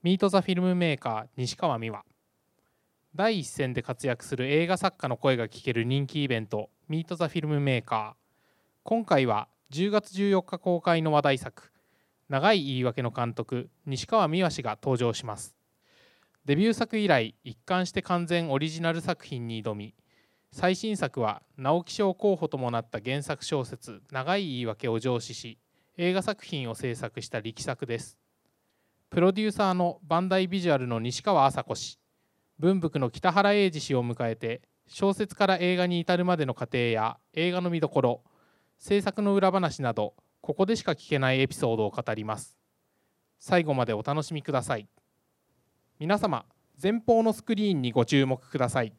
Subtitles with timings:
[0.00, 2.04] ミート・ザ・フィルムメーカー西川美和。
[3.16, 8.38] 第一線で活躍する映画作家の声が聞ける人気イベントミート・ザ・フィルムメーカー。
[8.84, 11.72] 今回は10月14日公開の話題作
[12.28, 15.56] 長い言い訳の監督西川美和氏が登場します。
[16.44, 19.96] デビュー作以来一貫して完全オリジナル作品に挑み
[20.52, 25.58] 最新作は直木賞候補ともなった原作小説「長い言い訳」を上司し
[25.96, 28.16] 映画作品を制作した力作です。
[29.10, 31.98] プロデューサーのバンダイビジュアルの西川麻子氏。
[32.58, 38.22] 文福の北原英二氏を迎えて小説から映画に至るまでの過程や映画の見どころ
[38.78, 42.58] 制作の裏話などここでしか聞けないエピソードを語ります。
[43.38, 44.86] 最後までお楽しみください。
[45.98, 46.44] 皆様
[46.80, 48.92] 前方のスクリーンにご注目ください。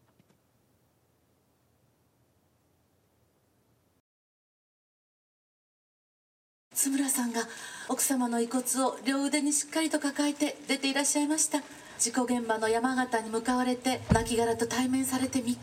[6.82, 7.42] 津村さんが
[7.90, 11.60] 奥様の遺骨を両腕にしっかりと抱えて出ていらっしゃいました。
[12.00, 15.58] 事故現場の山形に向かわれて亡骸と対面されて3日。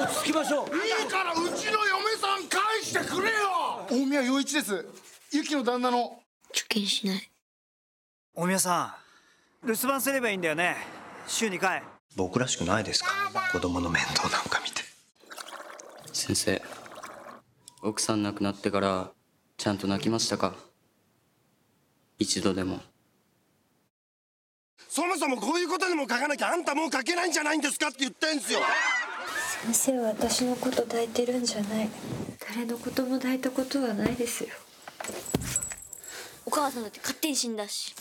[0.00, 0.66] 落ち着きましょう。
[0.76, 3.86] いいからうちの嫁さん返してくれよ。
[3.88, 4.84] 大宮洋一です。
[5.30, 6.20] ユキの旦那の。
[6.50, 7.30] 受験しない。
[8.34, 8.96] 大宮さ
[9.62, 10.76] ん留守番すればいいんだよね。
[11.28, 11.84] 週2回
[12.18, 13.12] 僕らしくないですか？
[13.52, 14.82] 子供の面倒なんか見て。
[16.12, 16.60] 先生
[17.80, 19.12] 奥さん亡くなってから
[19.56, 20.56] ちゃんと泣きましたか？
[22.18, 22.80] 一度でも。
[24.88, 28.58] そもそもこういうことにも書かなきゃあんたもう書けないんじゃないんですかって言ってんすよ。
[29.62, 31.88] 先生は私のこと抱いてるんじゃない。
[32.52, 34.50] 誰のことも抱いたことはないですよ。
[36.44, 37.94] お母さんだって勝手に死んだし。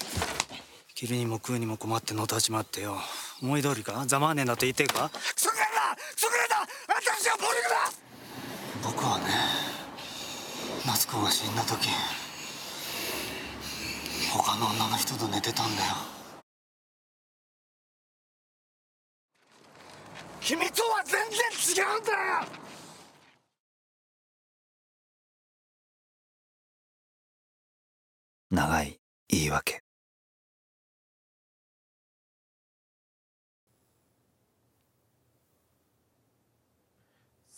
[0.96, 2.98] 着るにも食うにも困ってのたちまってよ
[3.42, 4.04] 思い通りか？
[4.08, 5.10] ざまあねえんだと言ってえか？
[5.10, 7.92] クソがだクソがだ私は暴力だ！
[8.84, 9.26] 僕はね
[10.86, 11.90] 夏子が死んだ時
[14.32, 15.90] 他の女の人と寝てたんだよ。
[20.42, 22.18] 君とは全然違うんだよ！
[28.50, 28.98] 長い
[29.28, 29.82] 言い訳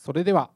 [0.09, 0.50] それでは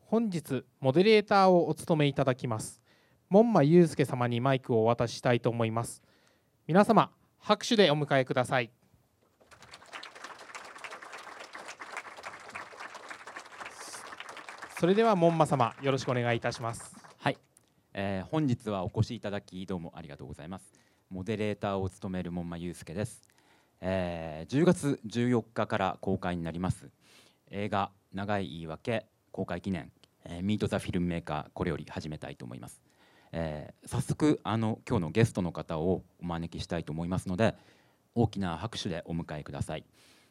[0.00, 2.82] 本日モデレーターをお務めいただきます。
[3.30, 6.02] 門馬祐介様にマイクをお渡ししたいと思います。
[6.66, 8.70] 皆様拍手でお迎えください。
[14.78, 16.94] それでは門馬様よろしくお願いいたします。
[17.16, 17.38] はい、
[17.94, 20.70] えー本日はお越しいただきどうもありがとうございます。
[21.08, 23.22] モデレーターを務める門馬祐介です、
[23.80, 26.90] えー10月14日から公開になります。
[27.50, 29.92] 映画長い言い訳公開記念、
[30.24, 32.80] えーミートザフィルムメーカーこれより始めたいと思います、
[33.32, 37.54] えー早速あの今日のゲストの方をお招きしたいと思いますので
[38.14, 39.84] 大きな拍手でお迎えください。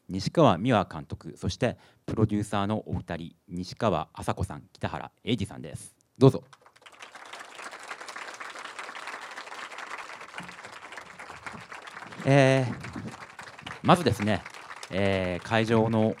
[0.08, 5.94] 西川美和監督そしてプロデューサーのお二人西川麻子さん北原英二さんです。
[6.16, 6.44] どうぞ。
[12.24, 12.88] えー
[13.82, 14.42] まずですね、
[14.90, 16.14] えー会場の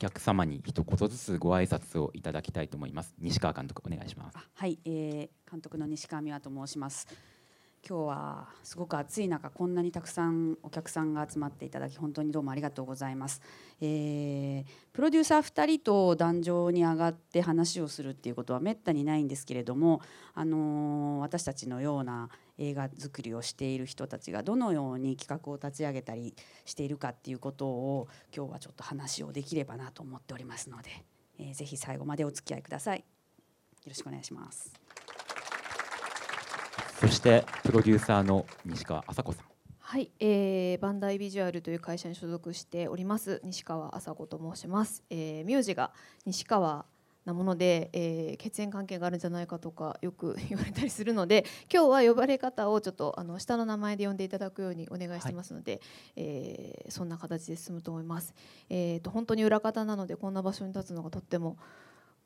[0.00, 7.06] 客様に一言ずつご挨拶をいただきたいと思います西川監督お願いしますはい、えー、監督の西川美和と申します。
[7.88, 13.40] 今日はすごく暑い中こんなにたくさんお客さんが集まっていただき本当にどうもありがとうございます。
[13.80, 20.02] えープロデューサー2人と壇上に上がって話をするっていうことはめったにないんですけれども、
[20.34, 26.34] あのー私たちのような映画作りをしている人たちがどのように企画を立ち上げたり
[26.66, 30.90] しているかっていうことを今日はちょっと話をできればなと思っておりますので、
[31.38, 32.98] えーぜひ最後までお付き合いください。
[32.98, 33.04] よ
[33.86, 34.79] ろしくお願いします。
[37.00, 39.46] そしてプロデューサーの西川麻子さん。
[39.78, 45.92] はい、えー、バンダイビジュアルという会社に所属しております西川麻子と申します、えー、名字が
[46.26, 46.84] 西川
[47.24, 55.80] なもので、えー、血縁関係があるんじゃないかとかよく言われたりするので今日は呼ばれ方をちょっとあの下の名前で呼んでいただくようにお願いしてますので、
[56.16, 58.34] えーそんな形で進むと思います、
[58.68, 61.56] えー、と本当に裏方なのでこんな場所に立つのがとっても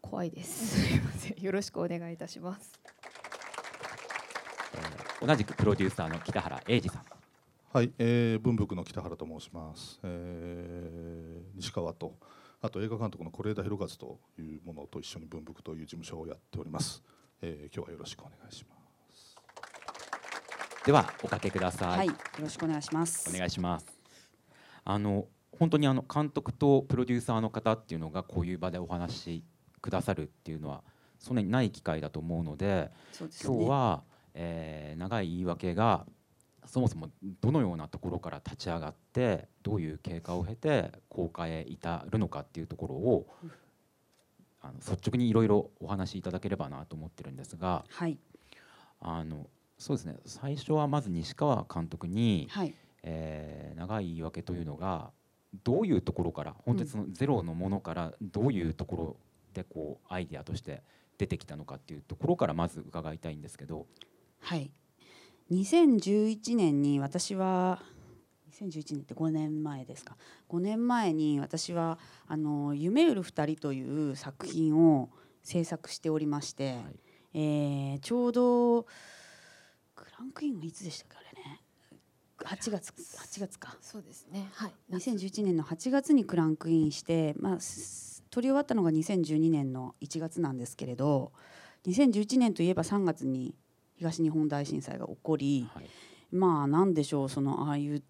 [0.01, 0.83] 怖いです。
[0.83, 1.43] すいません。
[1.43, 2.79] よろしくお願いいたします。
[5.27, 7.03] 同じくプロデューサーの北原英二さん。
[7.73, 12.19] はい、えー、文福の北原と申します、えー、西川と
[12.61, 17.03] あと映画監督の是枝裕和というものと一緒に文福という事務所をやっております、
[17.41, 18.77] えー、今日はよろしくお願いしま
[19.15, 19.37] す。
[20.85, 23.35] ではおかけください、はい、よろしくお願いします。
[23.35, 23.87] お願いします。
[24.85, 25.27] あの
[25.59, 29.45] 本当にあの監督とプロデューサーの方っていうのがこういう場でお話し
[29.81, 30.85] くださるっていうのは
[31.19, 33.57] そんなにない機会だと思うのでそうですね。
[33.57, 34.03] 今日は、
[34.35, 36.07] えー長い言い訳が
[36.67, 37.11] そもそも
[37.41, 43.27] どのようなところから立ち上がってどういう経過を経て公開へ至るのかっていうところを、
[44.63, 48.19] あの率直にいろいろお話しいただければなと思ってるんですが、はい。
[49.01, 49.47] あの
[49.77, 50.17] そうですね。
[50.25, 52.75] 最初はまず西川監督に、はい。
[53.03, 55.11] えー長い言い訳というのが
[55.65, 59.17] どういうところから本当にそのゼロのものからどういうところ
[59.53, 60.83] でこうアイデアとして
[61.19, 63.87] 出てきたのかっていうところからまず伺いたいんですけど。
[64.45, 64.71] はい。
[65.51, 67.83] 2011年に私は
[68.53, 70.19] 2011年って5年前ですか。
[70.51, 75.09] 5年前に私はあの「夢売る二人」という作品を
[75.43, 76.77] 制作しておりまして、
[77.33, 78.83] えーちょうど
[79.95, 81.63] クランクインがいつでしたかあれね。
[82.41, 83.79] 8月8月か。
[83.81, 84.51] そうですね。
[84.53, 84.75] はい。
[84.91, 91.33] 2011年の8月にクランクインして、まあ、す撮り終わったのが2012年の1月なんですけれど
[91.87, 93.55] 2011年といえば3月に
[94.05, 95.67] 東日本大震災が起こり、
[96.31, 98.03] まあなんでしょうそのああいう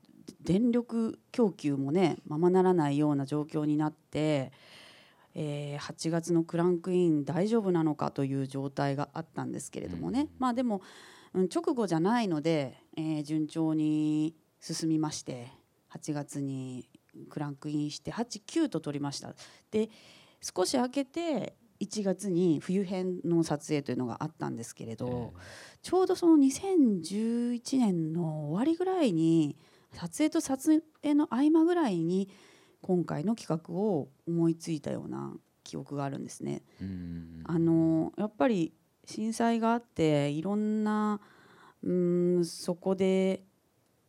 [0.42, 4.50] 電力供給もねままならないような状況になって、
[5.34, 10.82] えー8月のクランクイン大丈夫なのかという状態があったんですけれどもね、まあでも、
[11.32, 15.52] うん、直後じゃないので、えー順調に進みまして
[15.92, 16.88] 8月に
[17.30, 19.32] クランクインして89と取りました。
[19.70, 19.90] で
[20.40, 25.34] 少し空けて1月に冬編の撮影というのがあったんですけれど、
[25.82, 29.56] ちょうどその2011年の終わりぐらいに
[29.92, 32.28] 撮影と撮影の合間ぐらいに
[32.80, 36.62] 今回の企画を思いついたような記憶があるんですね。
[37.44, 38.74] あのやっぱり
[39.06, 41.20] 震災があっていろんな
[41.82, 43.42] うーんそこで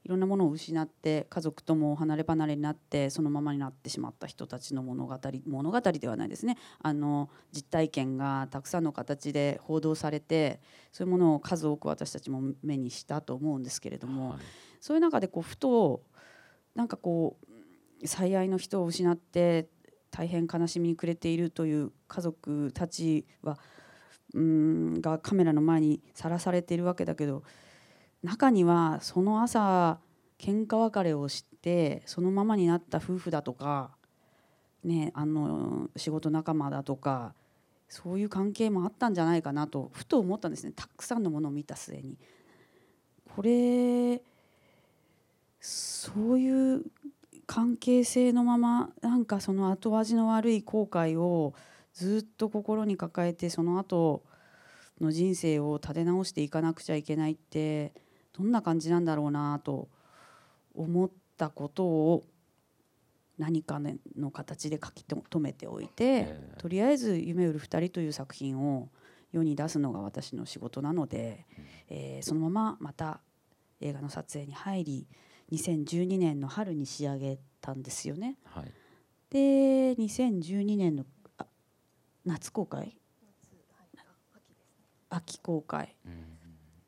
[0.06, 6.58] いろんなものを失って家族とも離れ離れになってそのままになってしまった人たちの物語物語ではないですね。
[6.80, 10.62] あの実体験がたくさんの形で報道されて
[10.92, 14.36] そういうものを数多く私たちも目にしたと思うんですけれども、
[14.80, 16.04] そういう中でこうふと
[16.76, 17.38] なんかこ
[18.04, 19.68] う最愛の人を失って
[20.12, 23.58] 大変悲しみに暮れているという家族たちは
[24.36, 27.42] うーんがカメラの前にさらされているわけだけど
[28.26, 30.00] 中にはその朝
[30.40, 33.92] 喧嘩別れをしてそのままになった夫婦だとか、
[34.84, 37.34] ね、あの仕事仲間だとか
[37.88, 42.18] そういう関係もあったんじゃないかなとふと思ったんですねたくさんのものを見た末に。
[43.36, 44.22] これ
[45.60, 46.84] そういう
[47.46, 51.54] 関係性のままなんかその後味の悪い後悔を
[51.94, 54.24] ずっと心に抱えてその後
[55.02, 57.94] の人生を立て直していかなくちゃいけないって
[58.38, 59.88] どんな感じなんだろうなと
[60.74, 62.24] 思ったことを
[63.38, 63.80] 何か
[64.18, 68.90] の形で書き留めておいて、とりあえず「夢売る二人」という作品を
[69.32, 71.46] 世に出すのが私の仕事なので、
[71.90, 73.22] えーそのまままた
[73.82, 75.08] 映画の撮影に入り
[75.52, 78.38] 2012年の春に仕上げたんですよね。
[78.46, 78.72] はい。
[79.30, 81.06] で2012年の
[81.38, 81.46] あ
[82.26, 82.98] 夏公開？
[85.10, 85.96] 秋公開、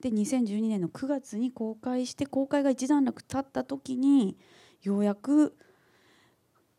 [0.09, 4.37] で2012年の9月に公開して公開が一段落経った時に
[4.81, 5.57] ようやく、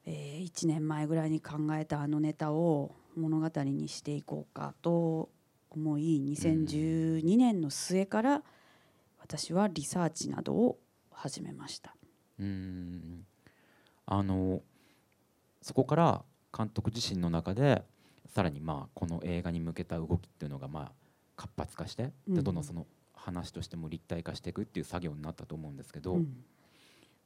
[0.06, 5.28] え1年前ぐらいに考えたあのネタを物語にしていこうかと
[5.70, 8.42] 思い2012年の末から
[9.20, 10.78] 私はリサーチなどを
[11.10, 11.94] 始めました。
[12.38, 13.26] うーん
[14.06, 14.62] あの
[15.60, 16.24] そこから
[16.56, 17.84] 監督自身の中で
[18.26, 20.92] さらにまあこの映画に向けた動きっていうのがまあ
[21.36, 22.86] 活発化して、うんでどんどんその
[23.28, 26.44] 話としても立体化していくっていう作業になったと思うんですけど、うん。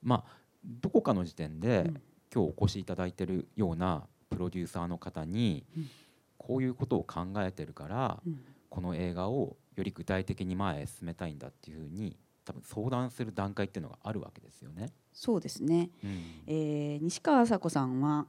[0.03, 1.91] まあどこかの時点で、
[2.35, 5.91] 今日お越しいただいてるようなプロデューサーの方に、うん。
[6.39, 8.41] こういうことを考えてるから、うん。
[8.69, 14.93] この映画をより具体的に前へ進めたいんだっていうふうに多分相談する段階っていうのがあるわけですよね。
[15.13, 16.25] そうですね、うん。
[16.47, 18.27] えー西川麻子さんは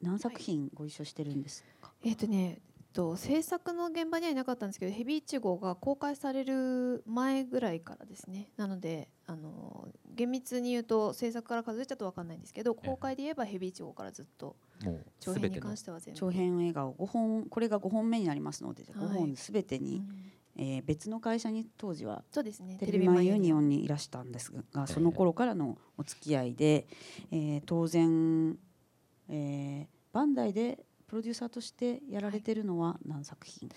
[0.00, 2.58] 何作品ご一緒してるんですか、えっ、とね、
[2.92, 8.50] と制作の現場にはいなかったんですけど、ヘビーイチゴが公開される前ぐらいからですね。
[8.56, 14.56] なので、あの厳密に言うと制作から数えちゃうとわかんないんですけど、公開で言えばヘビーイチゴからずっと
[15.20, 16.20] 長編に関しては全部。
[16.20, 19.18] 長編映画を5本これが5本目になりますので5はい。
[19.18, 20.02] 本すべてに、
[20.56, 22.76] えー別の会社に当時はそうですね。
[22.78, 26.86] テレビマンユニオンにいらしたんですがその頃からのお付き合いで、
[27.30, 28.58] えー当然、
[29.28, 33.68] えーバンダイでプロデューサーとしてやられてるのは何作品、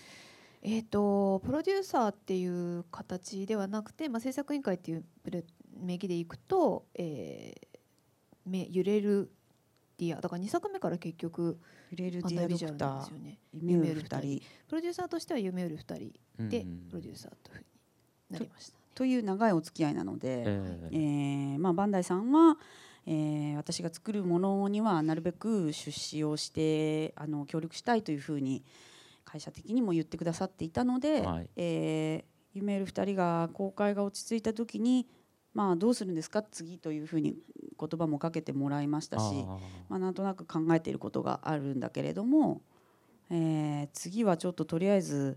[0.62, 5.04] えー、とプロデューサーっていう形ではなくて、まあ、制作委員会っていう
[5.78, 7.76] 名義でいくと、えー
[8.46, 9.30] め揺れる
[9.98, 11.58] ディアだから2作目から結局
[11.90, 13.38] 揺れるバンダイビジュアルなんですよね。
[13.52, 14.42] 夢売る二人。
[14.68, 17.64] プロデューサーとしては夢売る2人でうんプロデューサーというふうに
[18.30, 20.62] なりました、という長いお付き合いなので、え
[20.92, 22.56] えーまあ、バンダイさんは、
[23.06, 28.64] えー私が作るものにはなるべく出資をしてあの協力したいというふうに
[29.24, 31.50] 会社的にも言ってくださっていたので、はい。
[31.56, 32.36] えー
[32.78, 35.06] る2人が公開が落ち着いた時に、
[35.52, 36.42] まあ、どうするんですか？
[36.42, 37.36] 次というふうに
[37.78, 39.44] 言葉もかけてもらいましたし
[39.90, 42.62] まあ、なんとなく考えていることがあるんだけれども、
[43.30, 45.36] えー次はちょっととりあえず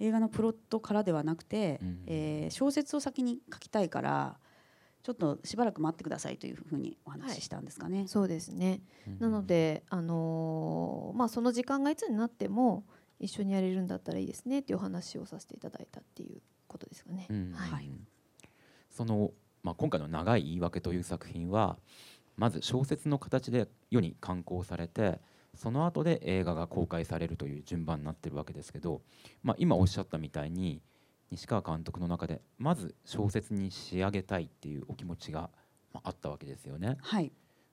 [0.00, 4.38] 映画のプロットからではなくて、えー小説を先に書きたいから
[5.08, 8.06] ちょっとしばらく待ってくださいというふうにお話ししたんですかね。
[8.08, 8.82] そうですね、
[9.20, 12.84] なので、あのーまあ、その時間がいつになっても
[13.18, 17.26] 一緒にやれるんだったらいいですねっていうお話をさせていただいたっていうことですかね。
[17.30, 17.52] うん。
[17.54, 17.90] はい、
[18.90, 21.78] その、まあ、今回の「長い言い訳」という作品は
[22.36, 25.22] まず小説の形で世に刊行されて
[25.54, 29.00] その後で映画が公開されるという順番になってるわけですけど、
[29.42, 30.82] まあ、今おっしゃったみたいに
[31.30, 35.50] 西川監督の中でまず小説に仕上げたいっていうお気持ちが
[35.92, 36.96] まああったわけですよね。
[37.00, 37.32] はい、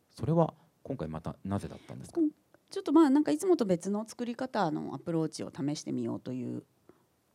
[0.10, 2.20] それは今回またなぜだったんですか？
[2.70, 6.64] ちょっとまあなんかいつもと別の作り方のアプローチを試してみようという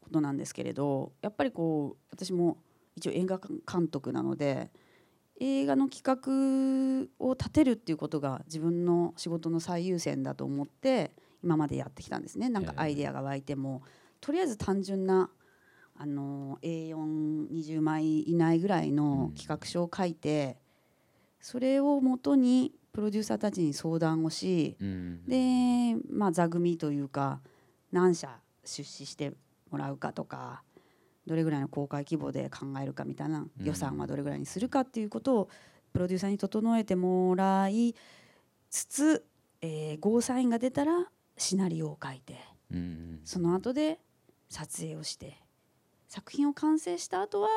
[0.01, 2.59] ことなんですけれどやっぱりこう私も
[2.97, 4.71] 一応映画監督なので
[5.41, 11.13] 映画の企画を立てるっていうことが自分の仕事の最優先だと思って
[11.43, 12.51] 今までやってきたんですね。
[12.51, 13.83] なんかアイデアが湧いても、
[14.21, 15.31] とりあえず単純な
[16.03, 20.57] あの A420 枚以内ぐらいの企画書を書いて、
[21.43, 24.79] それをもとにプロデューサーたちに相談をし、
[25.29, 27.41] で、まあ、座組というか
[27.93, 29.35] 何社出資して
[29.71, 30.63] もらうかとか
[31.27, 35.49] どれぐらいの公開規模で考えるかみたいな予算はどれぐらいにするかっていうことを
[35.93, 37.95] プロデューサーに整えてもらい
[38.71, 39.27] つつ、
[39.61, 42.39] えーゴーサインが出たらシナリオを書いて
[42.73, 43.21] うん。
[43.23, 44.01] その後で
[44.49, 45.37] 撮影をして
[46.11, 47.49] 作品を完成した後は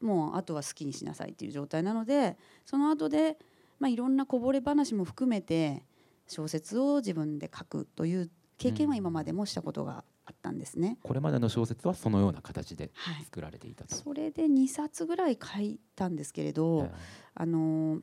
[0.00, 3.36] もうあとは好きにしなさいっていう状態なのでその後で
[3.78, 5.82] まあいろんなこぼれ話も含めて
[6.26, 10.96] 小説を自分で書くという経験は今までもしたことがあったんですね。
[11.02, 12.90] これまでの小説はそのような形で
[13.24, 13.94] 作られていたと。
[13.94, 16.90] それで2冊ぐらい書いたんですけれど、
[17.34, 18.00] あの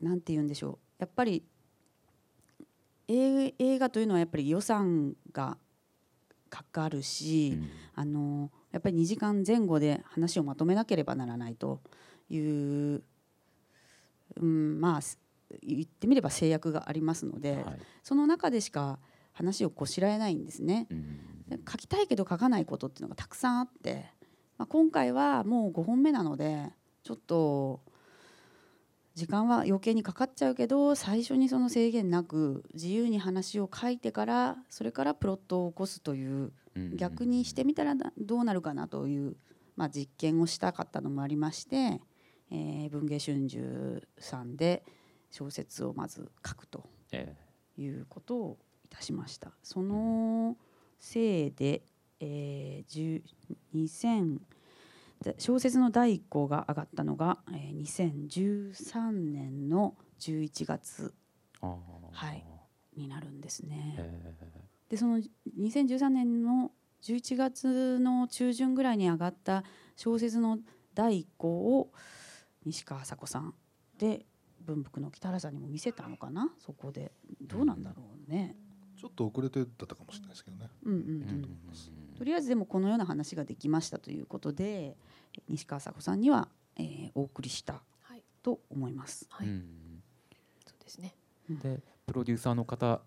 [0.00, 0.78] なんて言うんでしょう。
[0.98, 1.44] やっぱり
[3.06, 5.58] 映映画というのはやっぱり予算が
[6.48, 7.58] かかるし、
[7.94, 11.80] あのやっぱり2時間前後で話をまとめなければならないと
[12.30, 13.02] いう、
[14.40, 15.18] うん、まあす
[15.62, 17.64] 言ってみれば制約がありますので、
[18.02, 18.98] その中でしか
[19.32, 20.86] 話をこしらえないんですね。
[21.48, 24.06] で書きたいけど書かないことっていうのがたくさんあって、
[24.56, 26.70] まあ、今回はもう5本目なので
[27.02, 27.80] ちょっと
[29.14, 36.52] 時間は余計にかかっちゃうけど最初にその制限なく自由に話を書いてからそれからプロットを起こすという
[36.96, 39.36] 逆にしてみたらなどうなるかなという、
[39.76, 42.00] まあ、実験をしたかったのもありまして、
[42.50, 44.84] えー文藝春秋さんで
[45.30, 47.34] 小説をまず書くとえ
[47.78, 49.52] いうことをいたしました。
[49.62, 50.56] その
[50.98, 51.82] せいで、
[52.20, 53.22] えー、10
[53.74, 54.38] 2000
[55.22, 61.14] で小説の第一項が上がったのが、えー、2013年の11月、
[61.60, 62.44] はい、
[62.96, 63.94] になるんですね。
[64.92, 65.18] でその
[65.58, 66.70] 2013年の
[67.02, 69.64] 11月の中旬ぐらいに上がった
[69.96, 70.58] 小説の
[70.94, 71.90] 第一項を
[72.66, 73.54] 西川麻子さん
[73.96, 74.26] で
[74.60, 76.52] 文福の北原さんにも見せたのかな？
[76.58, 78.54] そこでどうなんだろうね。
[79.00, 80.68] ちょっと遅れてだったかもしれないですけどね。
[80.84, 81.48] うんうんうん
[82.18, 84.98] とりあえずでもこのような話ができましたということで
[85.48, 87.82] 西川麻子さんには、えーお送りした
[88.42, 89.26] と思います。
[89.30, 89.64] はいうん
[90.66, 91.14] そうですね。
[91.48, 93.00] でプロデューサーの方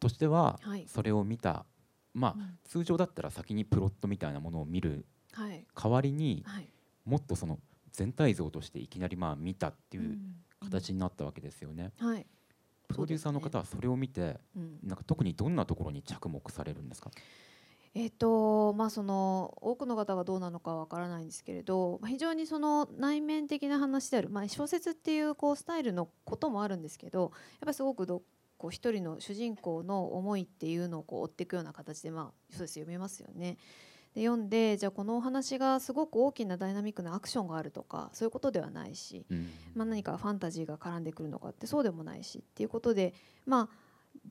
[0.00, 0.86] としてははい。
[0.88, 1.64] それを見た、
[2.14, 5.64] まあ、通常だったら先にプロットみたいなものを見るはい。
[5.74, 6.68] 代わりに、はい。
[7.04, 7.58] もっとその
[7.92, 10.18] 全体像としていきなりまあ見たっていう
[10.60, 11.92] 形になったわけですよね。
[11.98, 12.26] はい。
[12.88, 14.78] プロデューサーの方はそれを見て、うん。
[14.82, 17.10] なんか特にどんなところに着目されるんですか？
[17.92, 27.30] えっとまあ、その多くの方がどうなのかわからないんですけれどまあ非常にその内面的な話である、まあ、小説っていうこうスタイルのこともあるんですけどやっ
[27.62, 28.22] ぱりすごくど
[28.60, 33.56] こう一人の主人公の思いっていうのをこう追っていくような形で、まあ、小説読めますよね。
[34.14, 39.24] で読んでじゃあこのお話がすごく大きなダイナミックなアクションがあるとかそういうことではないし、
[39.74, 43.14] まあ、何かファンタジーが絡んでくるのかってそうでもないしっていうことで
[43.46, 43.76] まあ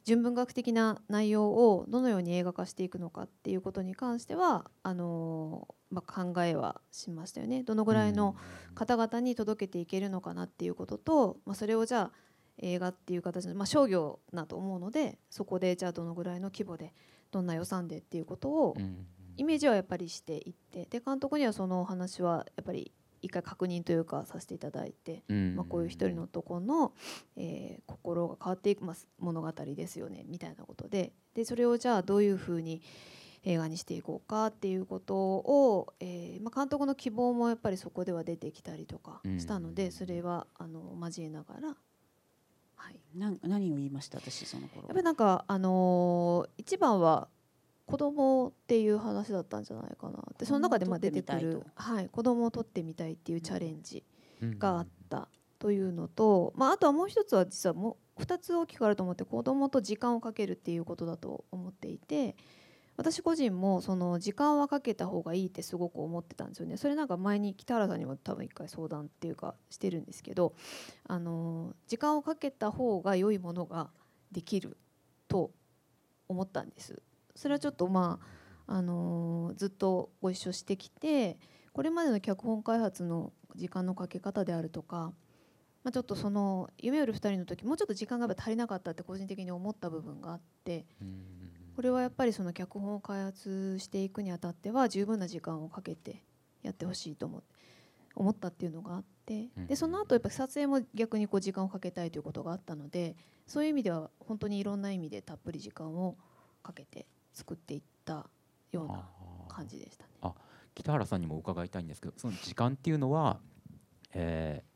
[0.03, 7.63] 純文学的な内容をどのように映画化していくのかっていうことに関してはあのーまあ、考えはしましたよね。
[7.63, 8.36] どのぐらいの
[8.75, 12.28] 方々に届けていけるのかなっていうことと、まあ、それをじゃあ
[12.61, 16.93] 映画っていう形で、まあ、商業だと思うのでそこでじゃあどのぐらいの規模で
[17.31, 18.75] どんな予算でっていうことを
[19.37, 26.93] イメージはやっぱりしていってで監督にはそのお話はやっぱり一回確認というかさせていただいて、まあ、こういう一人の男の、
[27.35, 31.11] えー、心が変わっていく、まあ、物語ですよねみたいなことで。
[31.35, 32.81] でそれをじゃあどういうふうに
[33.43, 41.75] 映画にしていこうかっていうことを、えーまあ、監督の希望もやっぱりそこでは出てきたりとかしたので、それはあの交えながら。
[42.79, 44.17] はい、な何を言いました？
[44.19, 47.27] 私その頃やっぱりなんかあのー、一番は
[47.86, 51.63] 子供っていう話だったんじゃないかなでその中でまあ出てくる。
[51.75, 54.03] はい、子供を取ってみたいっていうチャレンジ
[54.41, 62.36] があったというのと、まあ、あとはもう一つは実はもう2つ大きくあると思って子供と時間をかけるっていうことだと思っていて
[62.99, 66.75] 私個人もその時間はかけた方がいいってすごく思ってたんですよね。
[66.75, 70.53] それなんか前に北原さんにも多分一回相談っていうかしてるんですけど
[71.07, 73.89] あの時間をかけた方が良いものが
[74.33, 74.75] できる
[75.29, 75.51] と
[76.27, 77.01] 思ったんです。
[77.35, 78.19] それはちょっとま
[78.67, 81.39] ああのずっとご一緒してきて
[81.71, 85.13] これまでの脚本開発の時間のかけ方であるとか
[85.83, 90.85] まあ、ちょっとその夢よる2人の時もうちょっと時間が足りなかったって個人的に思った部分があって
[91.79, 96.21] これはやっぱりその脚本を開発していくにあたっては十分な時間をかけて
[96.62, 97.48] やってほしいと思って
[98.15, 103.15] 思ったっていうのがあってでその後やっぱ撮影も逆にこう時間をかけたいということがあったので
[103.48, 106.17] そういう意味では本当にいろんな意味でたっぷり時間を
[106.63, 108.29] かけて作っていった
[108.74, 109.07] ような
[109.48, 110.09] 感じでしたね。
[110.21, 110.33] あ
[110.75, 113.39] 北原さんにも伺いたいんですけどその時間っていうのは、
[114.13, 114.67] えー、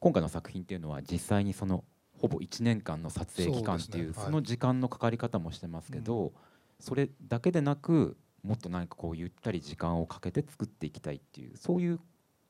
[0.00, 1.84] 今回の作品っていうのは実際にその
[2.22, 4.12] ほぼ1年間の撮影期間っていう、ね。
[4.16, 6.32] はい、その時間のかかり方もしてますけど、うん、
[6.78, 12.00] それだけでなくもっと何かこうゆったり時間をかけて作っていきたいっていうそういう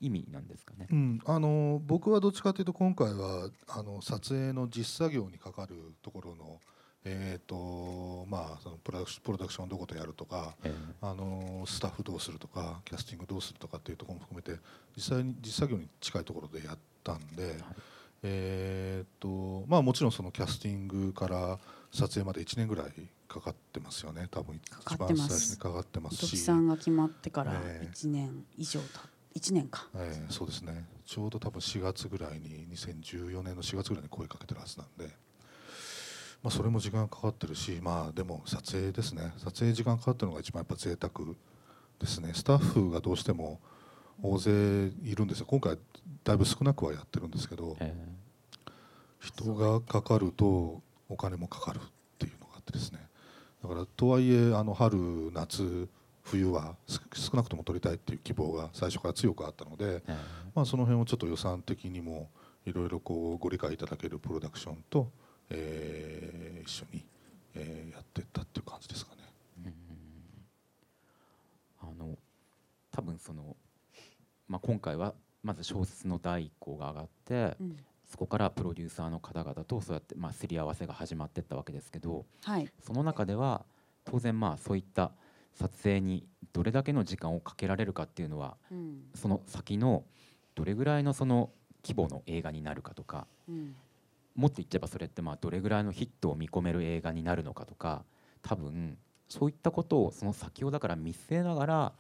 [0.00, 6.60] 意味なんですかね、うん、あの僕はどっちかというと今回はあの撮影の実作業にかかるところの
[7.04, 9.00] えーとまあ、そのプロ
[9.36, 14.62] ダクションどことやるとか、えー、あのスタッフどうするとかキャスティングどうするとかっていうところも含めて
[14.94, 17.54] 実際に実作業に近いところでやったんで、はい、
[18.24, 21.58] えーとまあ、もちろんそのキャスティングから
[21.90, 22.92] 撮影まで1年ぐらい
[23.28, 24.28] かかってますよね。
[24.30, 26.36] 多分一番最初にかかってますし。
[26.36, 29.00] さんが決まってから1年以上た、
[29.34, 30.86] えー、1年か、えー、そうですね。
[31.04, 35.14] ちょうど多分4月ぐらいに2014年の4月ぐらいに声かけてるはずなんで。
[36.42, 39.32] まあ、それも時間かかってるし、まあ、でも撮影ですね。
[39.38, 41.34] 撮影時間かかってるのが一番やっぱ贅沢
[42.00, 42.32] ですね。
[42.34, 43.60] スタッフがどうしても
[44.20, 44.50] 大勢
[45.04, 45.46] いるんですよ。
[45.46, 45.78] 今回
[46.24, 47.76] だいぶ少なくはやってるんですけど、
[49.20, 51.80] 人がかかるとお金もかかるっ
[52.18, 52.98] ていうのがあってですね。
[53.62, 55.88] だからとはいえあの春夏
[56.24, 60.02] 冬は少なくとも撮りたいっていう希望が最初から強くあったので、
[60.54, 62.28] まあ、その辺をちょっと予算的にも
[62.64, 65.10] いろいろこうご理解いただけるプロダクションと
[65.54, 67.04] えー、一緒に、
[67.54, 69.22] えー、やってったっていう感じですかね。
[71.82, 72.16] あの
[72.90, 73.56] 多分その、
[74.52, 83.64] まあ、今回はまず小説の第一項が上がって、うん、そこからプロデューサーの方々とそうやってまあすり合わせが始まっていったわけですけど、はい、その中では
[84.04, 85.12] 当然まあそういった
[85.54, 90.04] 撮影にどれだけの時間をかけられるかっていうのは、うん、その先の
[90.54, 91.48] どれぐらいのその
[91.82, 93.74] 規模の映画になるかとか、うん、
[94.36, 98.04] もっと言っちゃえばそれってまあどれぐらいのヒットを見込める映画になるのかとか
[98.42, 98.98] 多分
[99.30, 101.92] そういったことをその先をだから見据えながら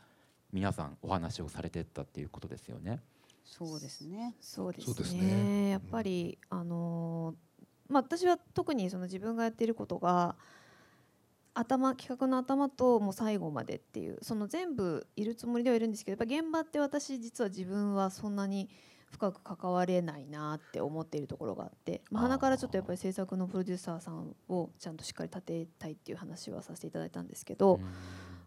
[0.52, 3.00] 皆さんお話をされてったっていうことですよね。
[3.44, 4.34] そうですね。
[4.40, 5.20] そうですね。
[5.20, 7.34] ねやっぱり、うん、あの
[7.88, 10.36] まあ私は特にその自分がやっていることが
[11.54, 18.70] 頭企画の頭ともう最後までっていうその全部いるつもりではいるんですけどやっぱ現場って私実は自分はそんなに
[19.10, 27.78] 深く関われないなって思っているところがあって、まあ、鼻からちょっとやっぱり制作のプロデューサーさんをちゃんとしっかり立てたいっていう話はさせていただいたんですけど、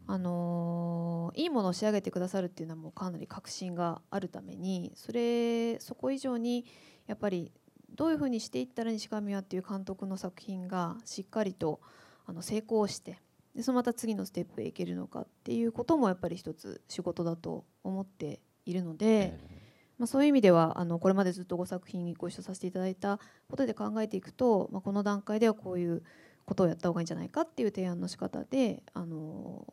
[0.08, 6.66] あのー、いいものを仕上げてくださるっていうのはもうかなり確信があるためにそれそこ以上に
[7.08, 7.52] やっぱり
[7.96, 11.80] どういうふうにしていったら西上はっていう監督の作品がしっかりと
[12.26, 13.20] あの成功して
[13.56, 19.66] でそのまた次のステップへ行けるのかっていうこともやっぱり一つ仕事だと思っているので。
[19.98, 23.18] まあ、そういう意味ではあのこれまでずっとご作品ご一緒させていただいた
[23.50, 26.04] ことで考えていくと、まあ、この段階ではこういう
[26.46, 29.66] ことをやった方がいいんじゃないかっていう提案の仕方であの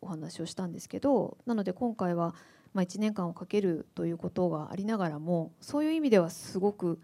[0.00, 2.34] お話をしたんですけどなので今回は
[2.74, 7.00] まあ1年間をかけるということがありながらもそういう意味ではすごく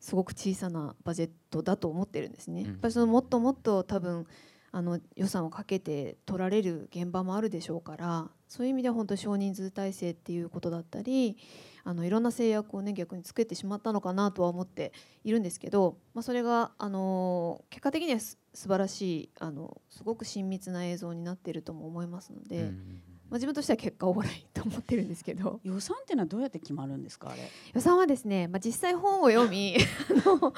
[0.00, 2.62] すごく小さなバジェットだと思ってるんですね。
[2.62, 4.26] やっぱりそのもっともっと多分
[4.70, 11.36] あの予算をかけて取られる現場もあるでしょうからそういう意味では本当に少人数体制っていうことだったり
[11.88, 14.92] あのいろんな制約をね逆につけてしまったのかなとは思って
[15.24, 22.72] いるんですけど、まあ、それがあの結果的にはす素晴らしいあのすごく親密な映像になっているとも思いますので。
[23.30, 25.60] まあ、自分としては結果オーライと思ってるんですけど。
[25.62, 27.42] 予算っていうのはどうやって決まるんですかあれ？
[27.74, 30.54] 予算はですね、まあ、実際本を読み あの、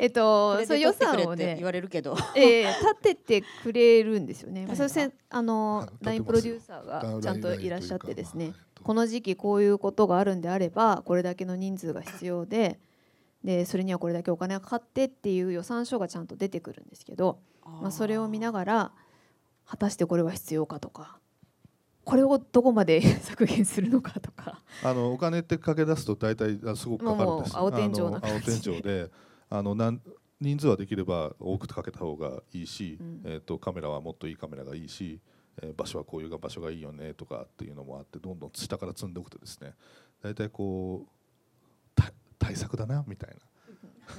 [0.00, 4.64] えっと、そう予算をね言われるけど、ええ立ててくれるんですよね。
[4.64, 12.78] まあ、そしてあの LINE プロデューサーがちゃんといらっしゃってですねこの時期こういうことがあるんであればこれだけの人数が必要で
[13.42, 17.40] でそれにはこれだけお金がかかってっていう予算書がちゃんと出てくるんですけど
[17.82, 18.92] まあ、それを見ながら
[19.66, 21.18] 果たしてこれは必要かとか
[22.04, 24.62] これをどこまで 削減するのかとか。
[24.82, 29.10] あのお金ってかけ出すと大体すごくかかるんです青天井青天井で
[29.48, 30.02] あのなん
[30.40, 35.20] 人数はできれば多くかけた方がいいし、うん、えーと、カメラはもっといいカメラがいいし、
[35.62, 39.74] えー、場所はこういう場所がいいよねとかっていうのもあってどんどん下から積んでおくとですね
[40.22, 42.02] 大体こう
[42.38, 43.36] 対策だなみたいな。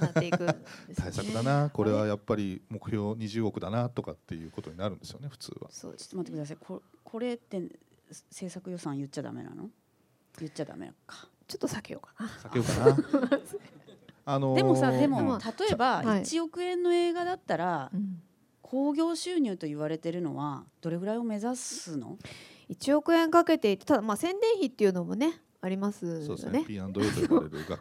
[0.00, 0.54] なっていく、ね、
[0.96, 5.68] 対策だなこれはやっぱり目標20億だなとかっていうことになるんですよね普通は。
[5.70, 6.56] そうちょっと待ってください。
[6.56, 7.62] ここれって
[8.30, 9.70] 制作予算言っちゃダメなの？
[10.40, 10.92] 言っちゃダメ。
[11.06, 11.28] か。
[11.46, 12.28] ちょっと避けようかな。
[12.28, 13.40] 避けようかな。
[14.28, 17.92] あのー、でもさでも例えば1億円の映画だったら、
[18.66, 22.18] 興行収入と言われてるのはどれぐらいを目指すの
[22.68, 26.64] ？1億円かけていてただまあ宣伝費っていうのもねありますよね。
[26.66, 26.80] ね。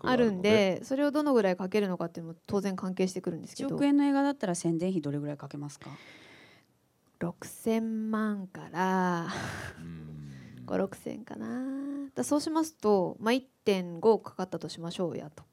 [0.03, 3.69] あるんでそれをどのぐらいかけるのかっていうのも当然関係してくるんですけど。
[3.69, 5.89] 1億円の映画だったら宣伝費どれぐらいかけますか
[7.19, 9.27] ？6000万から。
[10.67, 12.09] 56000かな。
[12.13, 15.43] だそうしますと、まあ、1.5かかったとしましょうやと。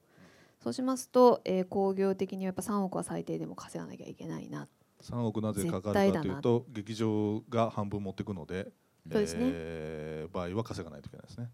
[0.62, 4.68] そうしますと、えー、工業的にはやっぱ3億は最低でも稼がなきゃいけないな
[5.02, 8.72] 3億なぜかかるかというと劇場が半分持っていくので
[9.10, 11.50] そうですね、えー、場合は稼がないといけないですね。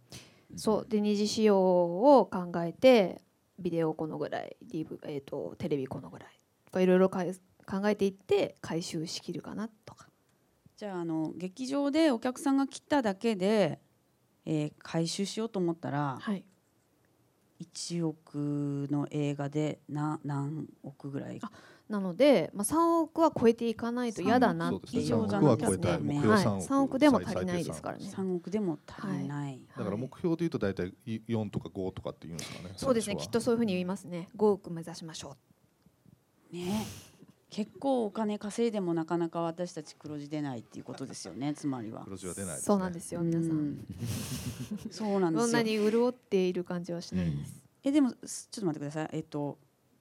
[0.56, 3.20] そうで二次使用を考えて
[3.58, 7.20] ビデオこのぐらい、DV えーと、テレビこのぐらいいろいろ考
[7.86, 10.08] えていって回収しきるかなとか。
[10.76, 13.80] じゃああの劇場でお客さんが来ただけで、
[14.46, 16.44] えー、回収しようと思ったら、はい、
[17.60, 21.40] 1億の映画でな何億ぐらい
[21.88, 28.04] なので、まあ、3億は超えていかないと嫌だなっていうじゃなくて、ね、はい、3億でも足りないですからね。
[28.04, 32.74] 3億でも足りない、はい、だから目標でいうと大体4とか5とかっていうんですかね。
[32.76, 33.16] そうですね。
[33.16, 34.28] きっとそういうふうに言いますね。
[34.36, 35.36] 5億目指しましょ
[36.52, 36.54] う。
[36.54, 36.86] ね。
[37.50, 41.54] 結構お金稼いでもなかなか私たち黒字出ないっていうことですよね。
[41.54, 42.04] つまりは。
[42.04, 43.86] 黒字は出ない、ね、そうなんですよ皆さん、ん、
[44.90, 45.46] そうなんですよ。
[45.46, 48.18] そんなに潤っている感じはしないです、うん、えでもちょっ
[48.60, 49.08] と待ってください。
[49.12, 49.58] えっと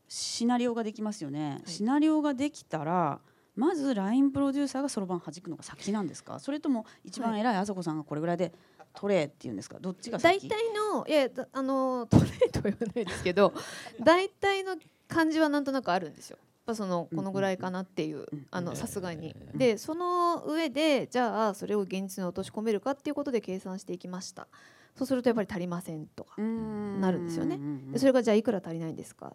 [0.08, 3.20] シナリオができますよね、はい、シナリオができたら
[3.56, 6.40] まず LINE プロデューサーがそろばん弾くのが先なんですか？
[6.40, 8.54] それとも一番偉いあさこさんがこれぐらいで
[8.94, 9.80] 取れっていうんですか？
[9.80, 13.54] どっちが大体のいやあの取れとは言わないですけど
[14.00, 14.76] 大体の
[15.08, 16.38] 感じはなんとなくあるんですよ。
[16.68, 18.28] ぱそのこのぐらいかなっていう
[18.76, 19.36] さすがに。
[19.56, 24.48] でその上でじゃあそれを現実に落とし込めるかっていうことで計算していきました。
[24.96, 27.60] そうするとやっぱり足りませんとかなるんですよね。
[27.92, 29.34] でそれがじゃあいくら足りないんですか？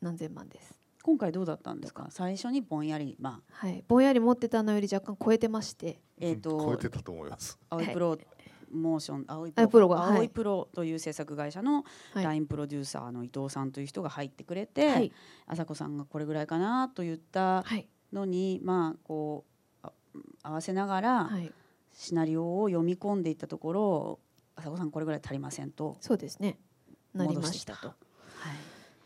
[0.00, 0.78] 何千万です。
[1.02, 2.08] 今回どうだったんですか？
[2.10, 3.66] 最初にぼんやりまあ。
[3.66, 3.84] はい。
[3.88, 6.00] ぼんやり持ってたのより若干超えてまして。
[6.18, 7.58] えっ、と超えてたと思います。
[7.70, 8.18] 青いプロ
[8.70, 11.84] モーション青いプロ青いプロという制作会社の
[12.14, 15.12] LINE プロデューサーの伊藤さんという人が入ってくれて、はい、
[15.46, 17.64] 朝子さんがこれぐらいかなと言った
[18.12, 19.44] のに、まあこ
[19.82, 19.88] う
[20.42, 21.30] 合わせながら
[21.92, 24.20] シナリオを読み込んでいったところ
[24.54, 25.96] 朝子さんこれぐらい足りませんと。
[26.00, 26.58] そうですね。
[27.12, 27.94] なりましたと。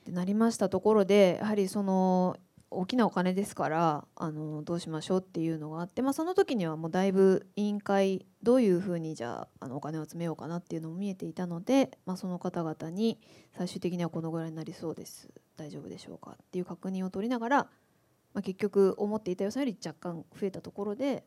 [0.05, 2.37] でなりましたところでやはりその
[2.71, 13.19] 大きなお金ですからあのどうしましょうっていうのがあって、まあ、その時にはもうだいぶ委員会どういうふうにじゃああのお金を集めようかなっていうのも見えていたので、まあ、その方々に
[13.57, 15.29] 最終的にはこのぐらいになりそうです。
[15.57, 21.25] 大丈夫でしょうかっていう確認を取りながら、まあ、結局思っていた予算より若干増えたところで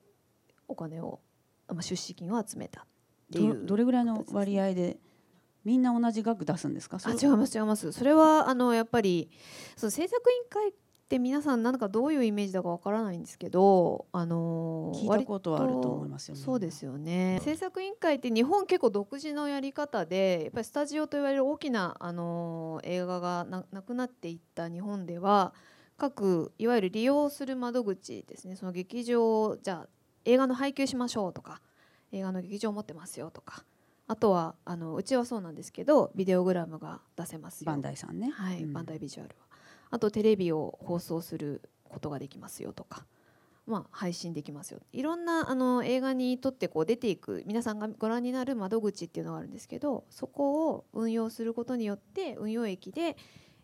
[0.68, 1.22] お金を、
[1.70, 2.86] まあ、出資金を集めたっ
[3.32, 4.98] ていうどれぐらいの割合で
[5.68, 6.98] みんな同じ額出すんですか？
[7.04, 9.30] あ違います違いますそれはあのやっぱり
[9.76, 10.72] その制作委員会っ
[11.10, 16.42] て皆さんなんかどういうイメージだかわからないんですけど、あのー、聞いたことはあると思いますよね。
[16.42, 17.42] そうですよね。
[17.44, 25.54] 制作委員会って日本結構独自のやり方で、やっぱりスタジオと言われる大きなあのー、映画がななくなっていった日本では、
[25.98, 28.56] 各いわゆる利用する窓口ですね。
[28.56, 29.88] その劇場じゃあ
[30.24, 31.62] 映画の配給しましょうとか、
[32.14, 33.66] 映画の劇場を持ってますよとか。
[34.08, 37.66] あとはあのうちはそうなんですけどビデオグラムが出せますよ。
[37.66, 38.32] バンダイさんね。
[38.32, 39.46] はい、うん、バンダイビジュアルは。
[39.90, 43.06] あとテレビを放送することができますよとか。
[43.66, 44.80] まあ、配信できますよ。
[44.94, 53.18] いろんなあの映画にとってこう出ていく皆さんがご覧になる窓口っていうのがあるんですけどそこを運用することによって運用益で、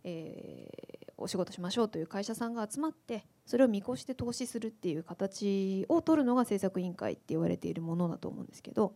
[0.04, 8.94] えーお仕事しましょうという会社さんが集まってそれを見越して投資するっていう形を取るのが制作委員会って言われているものだと思うんですけど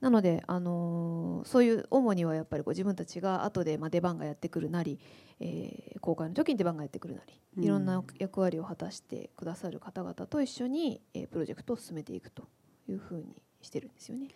[0.00, 4.98] なので、あのーそういう主にはやっぱりこう自分たちが後でまあ出番がやってくるなり、
[5.40, 12.44] えー公開の時に出番がやってくるなりいろんな役割を果たしてくださる方々と一緒に、えープロジェクトを進めていくと
[12.88, 14.28] いうふうにしてるんですよね。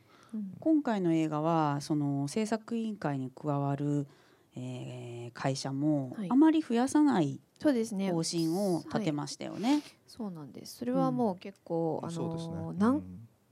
[0.59, 4.07] 今回の映画はその制作委員会に加わる、
[4.55, 6.27] えー会社もはい。
[6.29, 8.11] あまり増やさないそうですね。
[8.11, 9.81] 方針を立てましたよね。
[10.07, 10.77] そうなんです。
[10.77, 12.55] それはもう結構、うですね。
[12.55, 13.03] のー何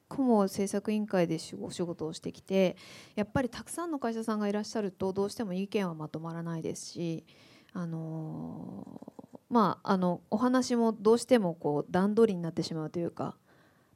[0.07, 2.75] 個も制作委員会でしお仕事をしてきて
[3.15, 7.25] やっぱりたくさんの会社さんがいらっしゃるとどうしても意見はまとまらないですし、
[7.73, 9.11] あのー
[9.49, 13.35] まああのお話もどうしてもこう段取りになってしまうというか、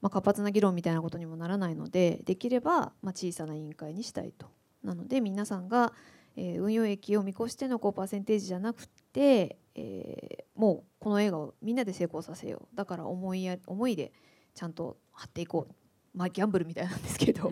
[0.05, 4.45] まあ、活発な議論みたいなことにもならないのでできれば、まあ、小さな委員会にしたいと。
[4.83, 5.93] なので皆さんが、
[6.35, 14.13] えー運用益を見越してのこうパーセンテージじゃなくて、えーもうこの映画をみんなで成功させようだから思いや思いで
[14.53, 15.73] ちゃんと張っていこう
[16.15, 17.51] まあギャンブルみたいなんですけど、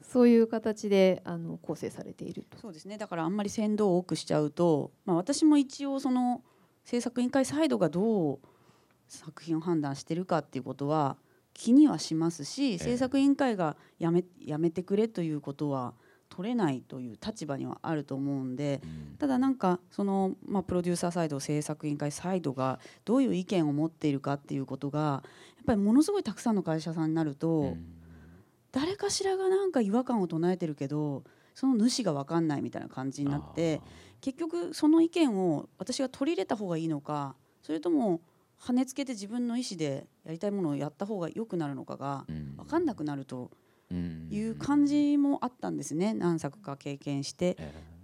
[0.00, 2.56] そういう形であの構成されていると。
[2.58, 6.44] そうですねだからあんまり先導を多くしちゃうと、まあ、私も一応その
[6.84, 8.38] 制作委員会サイドがどう
[9.08, 11.16] 作品を判断してるかっていうことは
[11.60, 15.92] 気にはしますし、制作委員会がやめやめてくれということは
[16.30, 18.80] 取れないという立場にはあると思うんで、
[19.18, 25.22] ただなんかその、まあ、プロデューサーサイド制作委員会サイドがどういう意見を持っているかっていうことがや
[25.60, 27.76] っぱりものすごいたくさんの会社さんになると、
[28.72, 33.82] 誰かしらがなんか違和感を唱えてるけどその主が分かんないみたいな感じになって
[34.22, 38.22] 結局その意見を私が取り入れた方がいいのかそれとも
[38.60, 42.24] 跳ねつけて自分の意思でやりたいものをやった方が良くなるのかが
[42.56, 43.50] 分かんなくなると
[44.28, 46.14] いう感じもあったんですね。
[46.14, 47.56] 何作か経験して。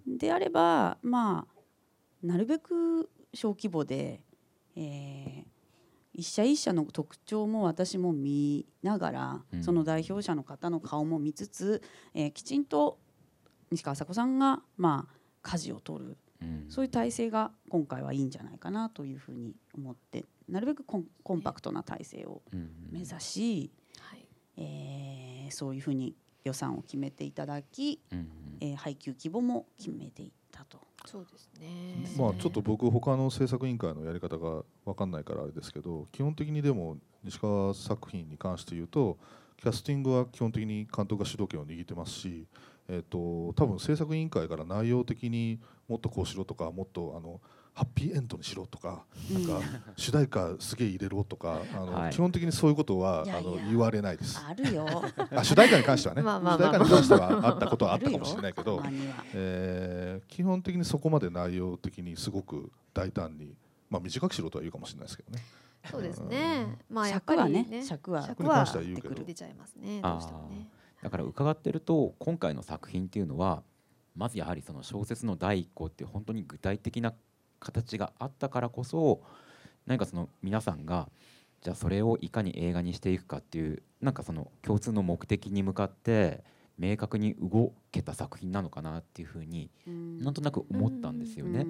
[0.06, 4.22] であればまあなるべく小規模で、
[4.76, 5.56] えー
[6.18, 9.62] 一社一社の特徴も私も見ながら、うん。
[9.62, 11.82] その代表者の方の顔も見つつ、
[12.14, 12.98] えーきちんと
[13.70, 16.16] 西川紗子さんがまあ舵を取る、
[16.68, 22.42] そういう体制が今回はいいんじゃないかなというふうに思ってなるべくコンコンパクトな体制を
[22.90, 23.70] 目指し、
[24.56, 28.00] えーそういうふうに予算を決めていただき、
[28.60, 30.80] えー配給規模も決めていったと。
[31.04, 31.94] そうですね。
[32.18, 39.16] まあちょっと僕他の制作委員会のやり方が分かんないからあれですけど基本的にでも西川作品に関して言うと
[39.56, 42.46] キャスティングは基本的に監督が主導権を握ってますし、
[42.88, 47.40] えー、と多分制作委員会から内容的にもっとこうしろとかもっとあの
[47.76, 49.60] ハッピーエンドにしろとかなんか
[49.96, 52.12] 主題歌すげえ入れろとかあの、はい。
[52.12, 54.42] 基本的にそういうことはあの言われないです。
[54.42, 54.86] あるよ。
[55.34, 56.22] あ主題歌に関してはね。
[56.24, 58.82] まあまあまあ主題歌に関してはあったことはあったかもしれないけど
[59.34, 63.54] えー基本的にそこまで内容的にすごく大胆に、
[63.90, 65.42] まあ、短くしろとは言うかもしれないですけどね。
[65.90, 66.78] そうですね。
[66.88, 67.64] まあやっぱり尺はね。
[67.64, 68.22] ね、尺は。
[68.22, 69.14] 尺に関しては言うけど。
[69.22, 70.00] 出ちゃいますね。
[70.00, 70.68] どうしてもね。
[71.06, 73.62] だから伺ってると今回の作品っていうのは
[74.16, 77.14] まずやはりその小説の第一項っていう本当に具体的な
[77.60, 79.22] 形があったからこそ
[79.86, 81.08] 何かその皆さんが
[81.62, 86.42] じゃあそれをいかに映画にしていくかっていうなんかその共通の目的に向かって
[86.76, 91.68] 明確に動けた作品なのかなっていうふうになんとなく思ったんですよね。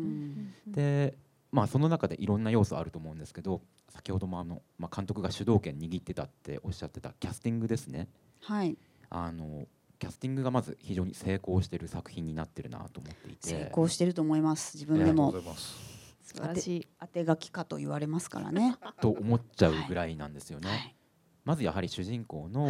[0.66, 1.14] で
[1.52, 8.08] まあその中でいろんな要素あると思うんですけど先ほどもあの、まあ、監督が主導権握ってたっておっしゃってたキャスティングですね。
[8.40, 8.78] はい
[9.10, 9.66] あの
[9.98, 13.48] キャスティングがまず非常に成功している作品になってるなと思っていて。
[13.48, 15.28] 成功してると思います自分でも。
[15.28, 15.96] ありがとうございます。
[16.22, 16.88] 素晴らしい。
[17.00, 18.76] 当て書きかと言われますからね。
[19.00, 20.96] と思っちゃうぐらいなんですよね。
[21.44, 22.68] まずやはり主人公の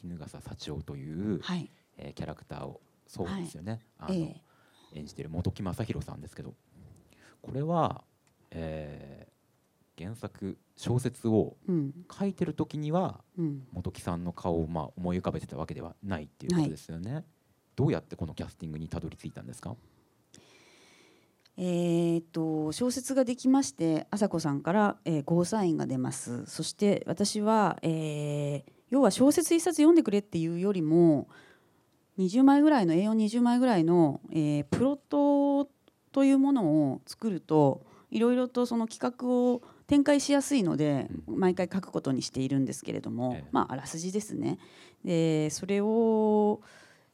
[0.00, 1.70] 衣笠幸男という、はい。
[1.96, 4.42] えーキャラクターをそうですよね、あのはいえ。
[4.98, 6.54] 演じている本木雅弘さんですけど。
[7.42, 8.02] これは、
[8.50, 9.33] えー
[9.98, 11.92] 原作小説をうん。
[12.12, 13.66] 書いてる時には、うん。
[13.74, 17.24] 本木さんの顔をまあ思い浮かべてたわけではないっていうことですよね。
[17.76, 19.76] どうやってこのキャスティングにたどり着いたんですか？
[21.56, 26.44] えー、と小説ができまして朝子さんから、えーゴーサインが出ます。
[26.46, 31.26] そして私は、えー要は小説一冊読んでくれっていうよりも
[32.18, 35.68] 20枚ぐらいの A420 枚ぐらいの、えープロット
[36.12, 44.58] というものを作るといろいろとその企画を展開しやすいので、毎回書くことにしているんですけれども、まああらすじですね。
[45.04, 46.60] でそれを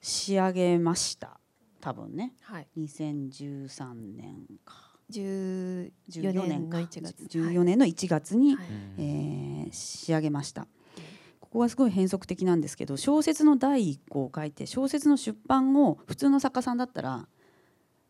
[0.00, 1.40] 仕上げました。
[1.80, 4.90] 多分ね、はい、2013年か。
[5.11, 6.78] 14 14年のか。
[6.78, 7.38] 1月。
[7.38, 8.66] 14年の1月に、はい。
[8.98, 10.66] えー仕上げました。
[11.38, 17.26] ここはすごい変則的なんですけど小説の第一項を書いて小説の出版を普通の作家さんだったら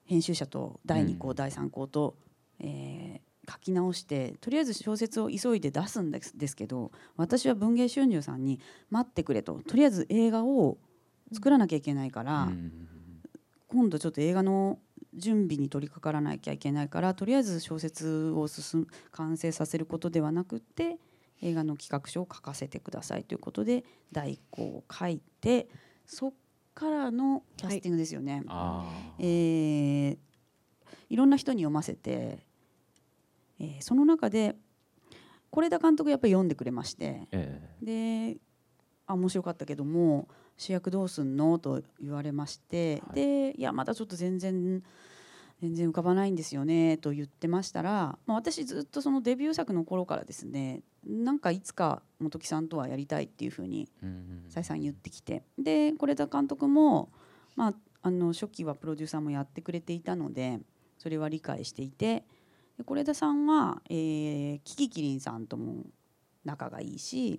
[0.05, 2.17] 編集者と第二項、第三項と、
[2.59, 8.61] えー書き直してとりあえず小説を急いで出すんですですけど私は文芸春秋さんに
[8.91, 9.61] 待ってくれと。
[9.67, 10.79] とりあえず映画を
[11.33, 12.49] 作らなきゃいけないから、
[13.69, 14.79] 今度ちょっと映画の
[15.15, 20.99] 準備に取り掛からなきゃいけないからとりあえず小説を進む完成させることではなくって
[21.43, 25.69] 映画の企画書を書かせてくださいということで第一項を書いて
[26.07, 26.33] そっ
[26.75, 28.43] からのキャスティングですよね。
[29.19, 30.19] えー
[31.09, 32.39] いろんな人に読ませて、
[33.61, 34.57] えーその中で
[35.53, 37.29] 是枝監督やっぱり読んでくれまして、
[37.83, 38.37] で
[39.07, 44.83] あ面白かったけども主役どうすんのと言われまして、でいやまだちょっと全然
[45.61, 53.89] 全然浮かばないんですよねと言ってましたら、まあ、私ずっとそのデビュー作の頃からですねなんかいつか本木さんとはやりたいっていうふうに
[54.49, 57.11] 再三言ってきてで是枝監督も、
[57.57, 60.61] まあ、あの初期はプロデューサーもやってくれていたので
[60.97, 62.25] それは理解していて
[62.81, 65.85] で是枝さんは、えー、キキキリンさんとも
[66.45, 67.37] 仲がいいし、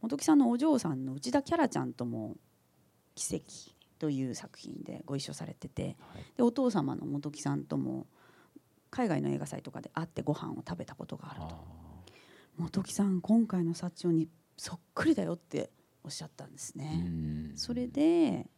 [0.00, 2.36] 本木さんのお嬢さんの内田キャラちゃんとも
[3.14, 3.44] 「奇跡」
[3.98, 5.96] という作品でご一緒されてて、
[6.36, 8.06] でお父様の本木さんとも
[8.90, 11.82] 海外の映画祭とかで会ってご飯を食べたことがあると。
[12.58, 15.70] 本木さん今回の幸男にそっくりだよって
[16.04, 17.52] おっしゃったんですね。
[17.56, 18.48] それで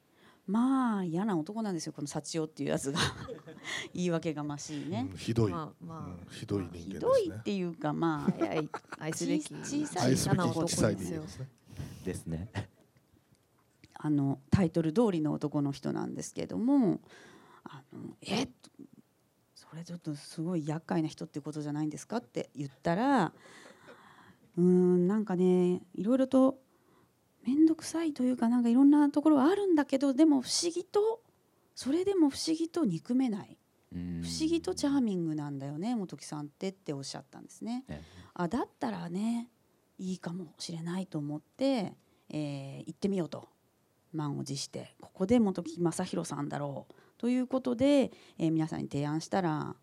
[0.46, 2.98] まあ嫌な男なんですよこの幸男っていうやつが
[3.94, 5.10] 言い訳がましいね。
[5.16, 6.94] ひどい、まあまあうんひどい人間ですね。
[6.94, 11.48] ひどいっていうかまあ愛愛すべき小さい愛すべき男小さいですよですね。
[12.04, 12.48] ですね。
[13.94, 17.00] あのタイトル通りの男の人なんですけども
[17.64, 18.46] あのえ
[19.54, 23.32] それちょっとすごい厄介な人っていうことじゃないんですかって言ったら
[24.58, 26.58] うーんなんかねいろいろと
[27.46, 31.20] 面倒くさいというかなんかいろんなところはあるんだけどでも不思議と
[31.74, 33.56] それでも不思議と憎めない。
[33.94, 37.84] 不思議とチャーミングなんだよね本木さんってっておっしゃったんですね。
[38.34, 39.50] あだったらね
[39.98, 41.94] いいかもしれないと思って、
[42.28, 43.48] えー行ってみようと。
[44.12, 46.94] 満を持してここで本木正弘さんだろう。
[47.18, 49.76] ということで、えー皆さんに提案したら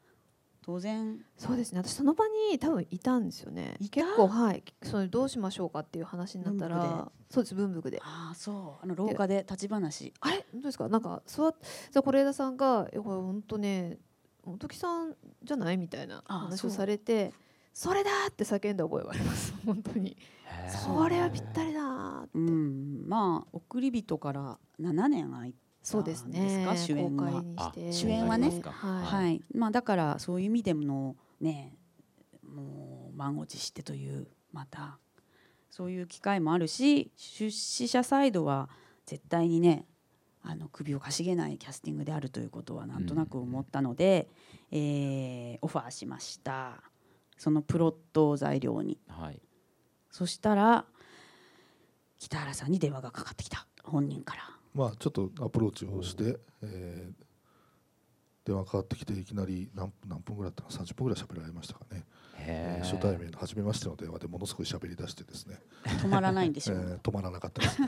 [0.64, 1.20] 当然。
[1.38, 1.80] そうですね。
[1.80, 3.76] 私その場に多分いたんですよね。
[3.92, 4.64] 結構はい。
[4.84, 8.00] それどうしましょうかっていう話になったらそうです文福で。
[8.04, 8.84] ああそう。
[8.84, 10.14] あの廊下で立ち話。
[10.20, 10.46] あれ？
[10.52, 10.88] 本当ですか？
[10.90, 11.56] なんか座っ
[11.92, 13.98] じゃあ是枝さんが「いやこれ本当ね
[14.44, 17.34] 本木さんじゃない?」みたいなあ話をされて
[17.74, 19.54] 「それだ!」って叫んだ覚えがあります。
[19.66, 20.16] 本当に。
[20.86, 23.04] それはぴったりだーうん。
[23.08, 26.78] まあ送り人から7年空いたそうですんねか？
[26.78, 27.44] 主演は。
[27.92, 28.62] 主演はね。
[28.64, 29.06] はい。
[29.06, 29.42] はい。
[29.54, 31.76] まあだからそういう意味でのね
[32.48, 35.00] もう満を持してというまた
[35.70, 38.70] そういう機会もあるし出資者サイドは
[39.06, 39.86] 絶対にね
[40.44, 44.28] あの首をかしげないキャスティングであるということはなんとなく思ったので、
[44.72, 46.84] えーオファーしました。
[47.38, 49.42] そのプロットを材料に、はい。
[50.10, 50.86] そしたら
[52.20, 53.66] 北原さんに電話がかかってきた。
[53.84, 54.42] 本人から
[54.74, 57.24] まあちょっとアプローチをして、えー
[58.44, 62.04] 電話かかってきていきなり何何分ぐらいだったかな30分ぐらい喋られましたかね、
[62.40, 65.60] えー初対面の初めましての電話でものすごい喋り出してですね。
[65.86, 66.78] 止まらないんでしょう。
[66.80, 67.88] えー止まらなかったですね。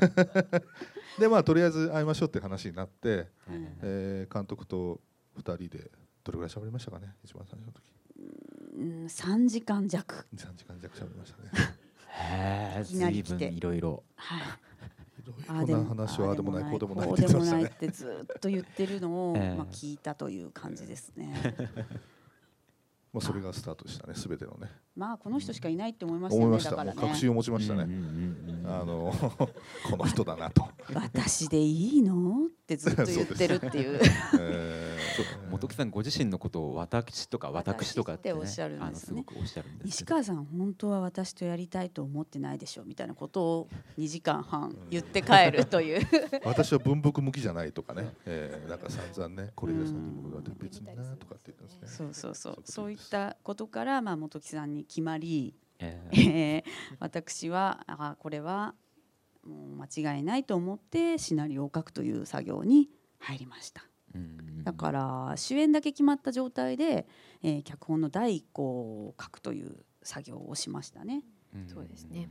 [1.20, 3.28] でまあとりあえず会いましょうって話になって、
[3.82, 5.00] えー監督と
[5.38, 5.90] 2人で
[6.24, 7.92] どれぐらい喋りましたかね一番最初の時。
[8.78, 10.26] うん3時間弱。
[10.34, 11.50] 3時間弱喋りましたね。
[12.08, 13.36] へえいきなり来て。
[13.36, 14.04] 随分いろいろ。
[14.16, 14.42] はい
[15.32, 19.56] こんな話はああでもないこうでもないこうでもないってずっと言ってるのを、 ええ。
[19.56, 21.34] まあ、聞いたという感じですね。
[23.12, 26.46] まあそれがスタートでしたねすべてのねまあこの人しかいないって思いましたよね。
[26.46, 27.00] 思いました、だからね。
[27.00, 27.86] 確信を持ちましたね、
[28.64, 29.12] あの
[29.90, 30.66] この人だなと。
[30.94, 32.46] 私でいいの？
[32.46, 34.00] ってずっと言ってるっていう。
[34.04, 35.26] そう。
[35.50, 39.06] 本木さんご自身のことを私とか私とかって,、ね、っておっしゃるんですね。
[39.06, 43.68] すごくおっしゃるんです西川さん本当は私とやりたいと思ってないでしょみたいなことを
[43.98, 46.06] 2時間半言って帰るという。
[46.44, 51.88] 私は文福向きじゃないとかね、えー、なんか散々ねこれでさんにも言われて別になとかって言ってますね。
[51.88, 52.62] そうそうそう。
[52.64, 56.70] そういったことからまあ本木さんに決まり、ええー
[57.00, 58.74] 私はあこれは
[59.44, 63.86] もう間違いないと思ってシナリオを書くという作業に入りました。
[64.62, 67.06] だから主演だけ決まった状態で、
[67.42, 71.22] えー、脚本の第一項を書くという作業をしましたね。
[71.66, 72.28] そうですね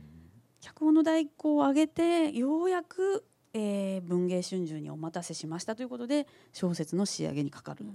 [0.60, 7.86] 脚本の第一項を上げてようやく、えー、文藝春秋にお待たせしましたということで小説の仕上げにかかる。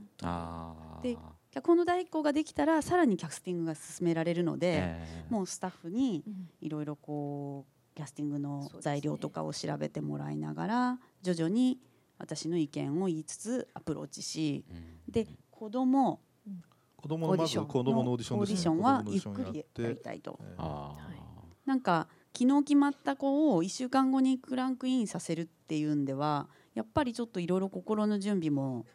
[1.01, 1.18] で
[1.52, 6.24] 脚本の第一稿ができたらさらにキャスティングが進められるので、えー、もうスタッフに
[6.62, 11.78] いろいろこうキャスティングの材料とかを調べてもらいながら、徐々に
[12.18, 14.74] 私の意見を言いつつアプローチし、う
[15.10, 16.22] ん、で子供
[16.95, 20.39] 子供のまず子供のオーディション、ね、オーディションはゆっくりやりたいと。
[21.66, 28.86] なんか昨日決まった子を1週間後にクランクインさせるっていうんではやっぱりちょっといろいろ心の準備も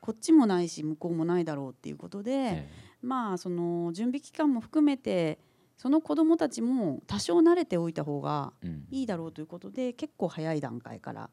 [0.00, 5.38] こっちもないし向こうもないだろうっていうことで、えー、まあその準備期間も含めて
[5.76, 8.52] その子どもたちも多少慣れておいた方が
[8.90, 11.30] いいだろうということで、うん、結構早い段階から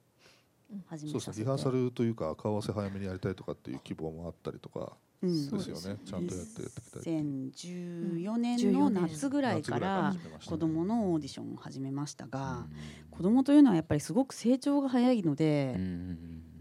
[0.87, 10.13] 始めそうですねリハーサルというか顔合わせ早めにやりたいとかっていう希望もあったりとかですよね、うん、ちゃんとやってやっていきたい2014年の夏ぐらいから
[10.45, 12.67] 子どものオーディションを始めましたが、うん、
[13.11, 16.17] 子どもというのはやっぱりすごく成長が早いので、うん、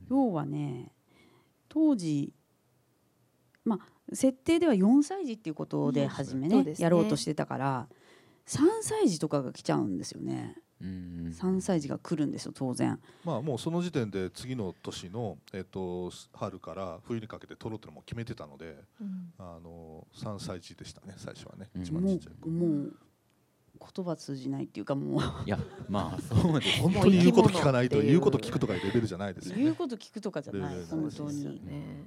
[0.09, 0.92] 要はね
[1.73, 2.35] 当時
[3.65, 7.89] まあ設定では4歳児っていうことで初めね,、やろうとしてたから
[8.47, 10.59] 3歳児とかが来ちゃうんですよね。
[10.83, 13.01] 3歳児が来るんですよ当然。
[13.25, 22.97] まあもうその時点で次の年の、えーと、春から冬にかけて取ろうってのも決めてたので、うん、あの3歳児でしたね最初はね、一番ちっちゃいもう
[23.95, 25.21] 言葉通じないっていうかもう。
[25.47, 25.59] いや
[25.89, 31.61] まあそうです本当に言うこと聞かないと言うこと聞くとかいうレベルじゃないですよ、ね、言うこと聞くとかじゃない本当に、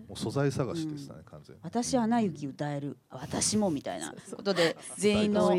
[0.08, 1.62] もう素材探しでしたね、完全に。
[1.64, 2.98] 私アナ雪歌える。
[3.10, 5.52] 私もみたいなことで全員の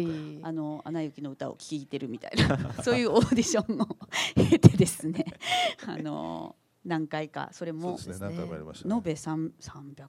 [0.43, 2.73] あのアナ雪の歌を聴いてるみたいな。
[2.83, 3.87] そういうオーディションを
[4.35, 5.25] 経てですね。
[5.87, 7.51] あの何回か。
[7.53, 9.53] それも延べ300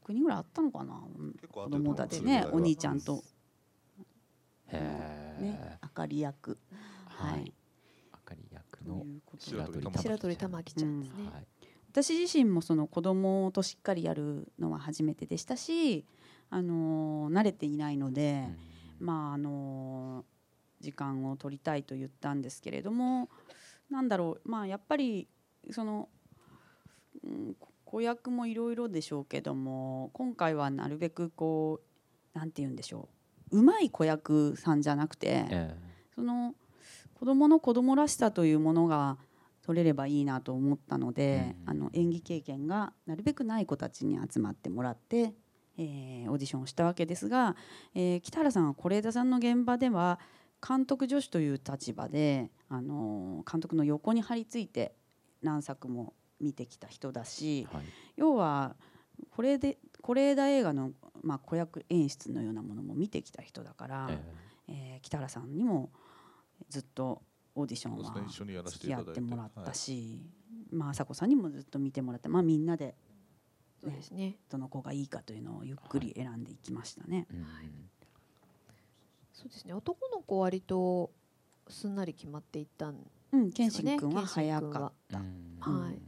[0.09, 1.01] 人ぐらいあったのかな。
[1.51, 3.23] 子供たちねお兄ちゃんと
[5.38, 6.57] ね、あかり役、
[7.05, 7.53] はい、
[8.11, 9.05] あかり役の
[9.95, 11.01] 白鳥玉木ちゃん。
[11.01, 11.25] ですね、うん。
[11.33, 11.47] はい、
[11.91, 16.05] 私自身もその子供としっかりやるのは初めてでしたし、
[16.49, 18.45] あのー、慣れていないので、
[18.99, 23.29] うん、まああのー、時間を取りたいと言ったんですけれども
[23.89, 25.27] なんだろうまあやっぱり
[25.71, 26.07] その、
[27.23, 31.81] うん、子役もいろいろでしょうけども今回はなるべくこ
[32.35, 33.16] うなんて言うんでしょう
[33.51, 36.53] うまい子役さんじゃなくて、えー、その
[37.13, 39.17] 子供の子供らしさというものが
[39.63, 45.33] 取れればいいなと思ったので、うん、あの演技経験がなるべくない子たちに集まってもらって、
[45.77, 47.55] えー、オーディションをしたわけですが、
[47.93, 50.19] えー、北原さんは是枝さんの現場では
[50.65, 54.95] 監督助手という立場で、あの監督の横に張り付いて
[55.43, 57.83] 何作も見てきた人だし、はい、
[58.15, 58.75] 要は
[59.31, 60.91] これで是枝映画の
[61.24, 64.18] まあ、子役演出のようなものも見てきた人だから、えー、
[64.68, 65.89] えー、北原さんにも
[66.70, 67.22] ずっと
[67.55, 70.22] オーディションは付き合ってもらったし、
[70.72, 72.95] まあ朝子さんにもずっと見てもらって、まあ、みんなで、ね、
[73.82, 77.28] そうですね、どの子がいいかというのをゆっくり選んでいきましたね。
[77.30, 77.70] はい、
[79.34, 79.74] そうですね。
[79.74, 81.11] 男の子割と
[81.68, 83.45] すんなり決まっていったんですよね。
[83.45, 85.18] うん、健信君は早かった。
[85.18, 85.91] は。
[85.91, 85.99] い。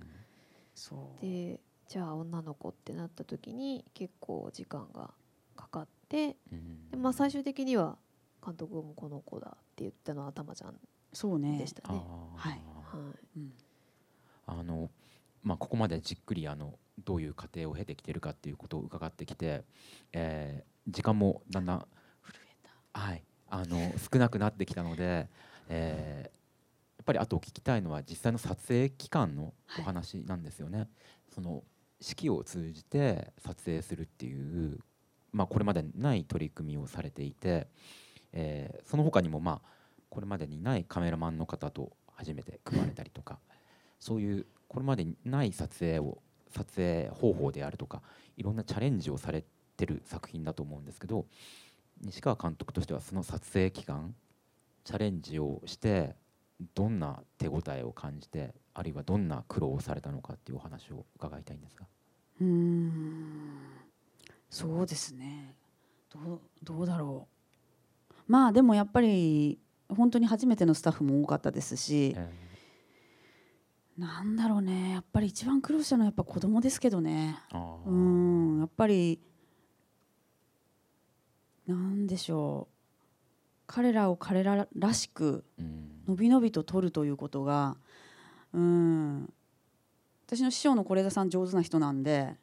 [0.76, 1.22] そう。
[1.22, 5.10] でじゃあ女の子ってなった時に結構時間が
[5.56, 6.38] かかって、
[6.92, 7.98] でまあ、最終的には
[8.46, 10.80] 監督もこの子だって言ったのは頭ちゃんで
[11.68, 12.00] したね。
[12.36, 12.60] はい、はい。
[13.38, 13.54] うん、
[14.46, 14.90] あの
[15.44, 19.64] まあ、ここまでじっくりあのどういう過程を経てきてるかっていうことを伺ってきて、
[20.14, 21.88] えー、時間もだんだん
[22.94, 25.28] はい、あの少なくなってきたので、
[25.70, 26.30] えー、や
[27.02, 30.78] っぱりあと聞きたいのは実際の撮影期間のお話なんですよね。
[30.80, 30.88] はい、
[31.34, 31.64] その
[32.02, 34.80] 式を通じて撮影するっていう、
[35.32, 37.68] まあ、これまでない取り組みをされていて、
[38.34, 39.70] えー、その他にもまあ
[40.10, 43.40] これまでにないカメラマンの方と初めて組まれたりとか
[44.00, 46.20] そういうこれまでにない撮影を
[46.50, 48.02] 撮影方法であるとか
[48.38, 49.44] いろんなチャレンジをされ
[49.78, 51.26] てる作品だと思うんですけど
[52.02, 54.16] 西川監督としてはその撮影期間
[54.84, 56.16] チャレンジをして
[56.74, 61.86] どんな手応えを感じてあるいはどんな苦労をされたのかっていうお話を伺いたいんですが。
[62.40, 63.60] うん。
[64.50, 65.54] そうですね。
[66.10, 67.28] どうどうだろ
[68.10, 68.14] う。
[68.32, 69.60] まあでもやっぱり
[69.90, 74.92] 本当に初めてのスタッフも多かったですし、えー、なんだろうね。
[74.92, 77.38] やっぱり一番苦労したのはやっぱ子供ですけどね。
[77.86, 78.60] うん。
[78.60, 79.20] やっぱり
[81.68, 82.76] なんでしょう。
[83.68, 85.44] 彼らを彼ららしく
[86.08, 87.89] のびのびと撮るということがうん
[88.54, 92.36] 私の師匠の是枝さん上手な人なんで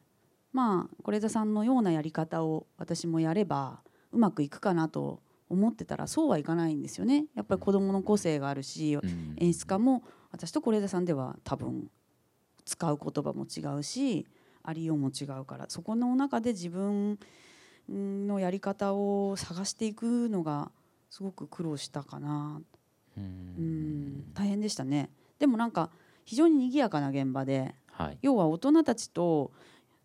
[0.53, 3.81] まあ是枝さんのようなやり方を私もやれば
[4.11, 7.25] うまくいくかなと思ってたらそうはいかないんですよね。
[7.35, 8.97] やっぱり子どもの個性があるし、
[9.37, 11.89] 演出家も私と是枝さんでは多分
[12.65, 14.27] 使う言葉も違うし
[14.63, 17.17] ありようも違うからそこの中で自分
[17.87, 20.71] のやり方を探していくのが
[21.09, 22.61] すごく苦労したかな。
[23.17, 24.33] うん。
[24.33, 25.09] 大変でしたね
[25.39, 25.89] でもなんか
[26.25, 29.51] 非常に賑やかな現場で、はい、要は大人たちと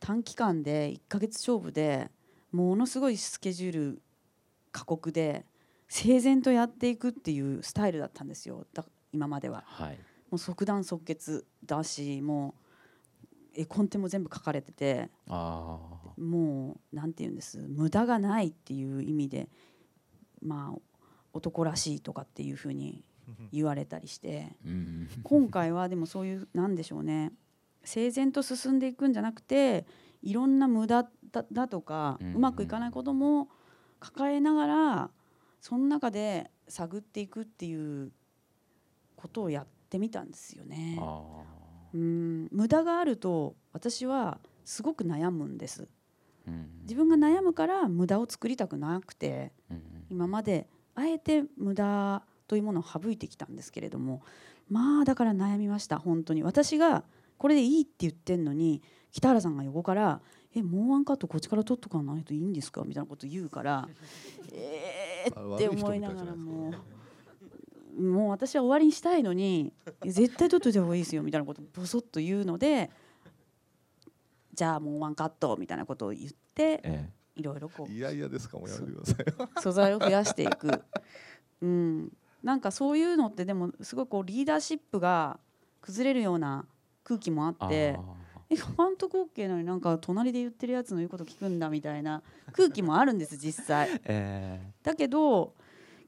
[0.00, 2.10] 短期間で1ヶ月勝負で
[2.50, 4.02] ものすごいスケジュール
[4.70, 5.46] 過酷で
[5.88, 8.66] 整然とやっていくっていうスタイルだったんですよ。
[9.12, 9.98] 今までは、はい、
[10.30, 12.54] もう即断即決だしも
[13.56, 17.58] う絵コンテも全部書かれててもうなんて言うんです？
[17.68, 19.48] 無駄がないっていう意味で
[20.40, 20.78] まあ
[21.34, 23.04] 男らしいとかっていうふうに
[23.52, 24.56] 言われたりして、
[25.22, 27.32] 今回はでもそういうなんでしょうね。
[27.84, 29.86] 整然と進んでいくんじゃなくて
[30.22, 33.48] いろんな無駄だだとか、うまくいかないことも
[34.00, 35.10] 抱えながら
[35.60, 38.12] その中で探っていくっていう
[39.16, 40.98] ことをやってみたんですよね。
[41.94, 42.48] うん。
[42.50, 45.88] 無駄があると私はすごく悩むんです。
[46.82, 49.52] 自分が悩むから無駄を作りたくなくて、
[50.10, 52.22] 今まであえて無駄
[52.52, 54.20] というものを省いてきたんですけれども
[54.68, 56.42] まあだから悩みました本当に。
[56.42, 57.02] 私が
[57.38, 60.20] これでいいって言ってんのに北原さんが横から
[60.54, 63.88] 「えもうワンカットこっちから取っとかないといいんですか?」みたいなこと言うから
[64.52, 66.74] 「えー」って思いながらも
[67.96, 69.72] うもう私は終わりにしたいのに
[70.04, 72.90] 「絶対取っといた方がいいですよ」みたいなことをボソッと言うので
[74.52, 78.58] 「じゃあもうワンカット」みたいなことを言って、いろいろこういやいやですか？
[78.58, 79.12] もうやめてくださ
[79.58, 79.62] い。
[79.62, 80.82] 素材を増やしていく、
[81.62, 82.12] うん、
[82.42, 85.38] なんかそういうのってでもすごいこうリーダーシップが
[85.80, 86.66] 崩れるような
[87.04, 87.98] 空気もあって
[88.50, 92.22] え監督 OK なのになんか隣で言ってるやつの言うこと聞くんだみたいな
[92.52, 94.00] 空気もあるんです 実際。
[94.04, 95.54] えだけど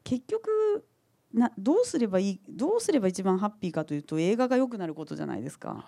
[0.02, 0.84] 結局
[1.32, 5.84] などうすればいいどうすれば一番ハッピーかというと映画が良くなることじゃないですか、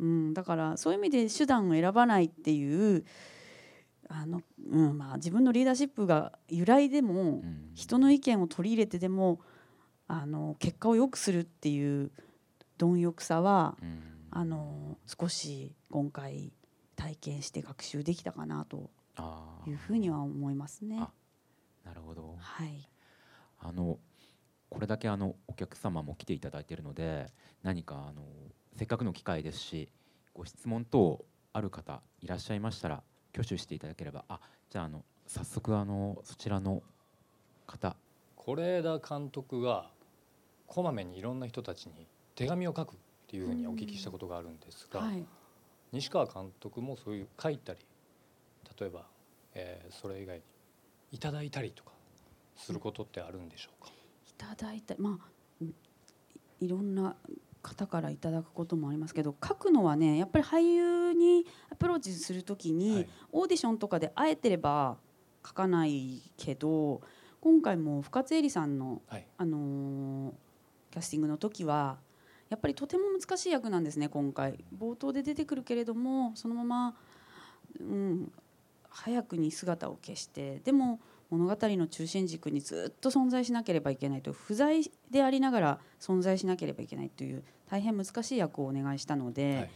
[0.00, 3.04] うん、だからそういう意味で手段を選ばないっていう
[4.08, 7.42] あの、うんまあ、自分のリーダーシップが由来でも、
[7.74, 9.40] 人の意見を取り入れてでも
[10.08, 12.10] あの結果を良くするっていう
[12.78, 13.76] 貪欲さは、
[14.30, 16.52] あの少し今回
[16.94, 18.90] 体験して学習できたかなと
[19.66, 21.00] いうふうには思いますね。
[21.84, 22.36] なるほど。
[22.38, 22.88] はい。
[23.58, 23.98] あの
[24.68, 27.32] これだけあのお客様も来ていただいているので
[27.62, 28.22] 何かあの
[28.74, 29.88] せっかくの機会ですし
[30.34, 33.02] ご質問等ある方いらっしゃいましたら
[33.32, 34.40] 挙手していただければあ
[34.70, 36.82] じゃああの早速あのそちらの
[37.66, 37.96] 方
[38.36, 39.90] 是枝監督が
[40.66, 42.96] こまめにいろんな人たちに手紙を書くっ
[43.28, 45.24] ていうふうにお聞きしたことがあるんですが、はい。
[45.92, 47.78] 西川監督もそういう書いたり
[48.78, 49.06] 例えば、
[49.54, 50.42] えーそれ以外に
[51.12, 51.92] いただいたりとか
[52.56, 53.90] することってあるんでしょうか、
[54.28, 55.26] いただいたまあ
[55.60, 55.74] うん
[56.60, 57.16] いろんな
[57.62, 64.96] 方からいただくこともありますけど書くのはねやっぱり俳優にアプローチするときに、オーディションとかで会えてれば
[65.46, 67.00] 書かないけど
[67.40, 69.02] 今回も深津絵里さんの、
[69.38, 70.32] あのー
[70.96, 71.98] キャスティングの時は
[72.48, 74.64] やっぱりとても難しい役なんですね今回。
[74.74, 76.96] 冒頭で出てくるけれどもそのまま、
[77.78, 78.32] うん、
[78.88, 89.68] 早くに姿を消してでも物語の中心軸にずっと存在しなければいけないと不在でありながら存在しなければいけないという大変難しい役をお願いしたので、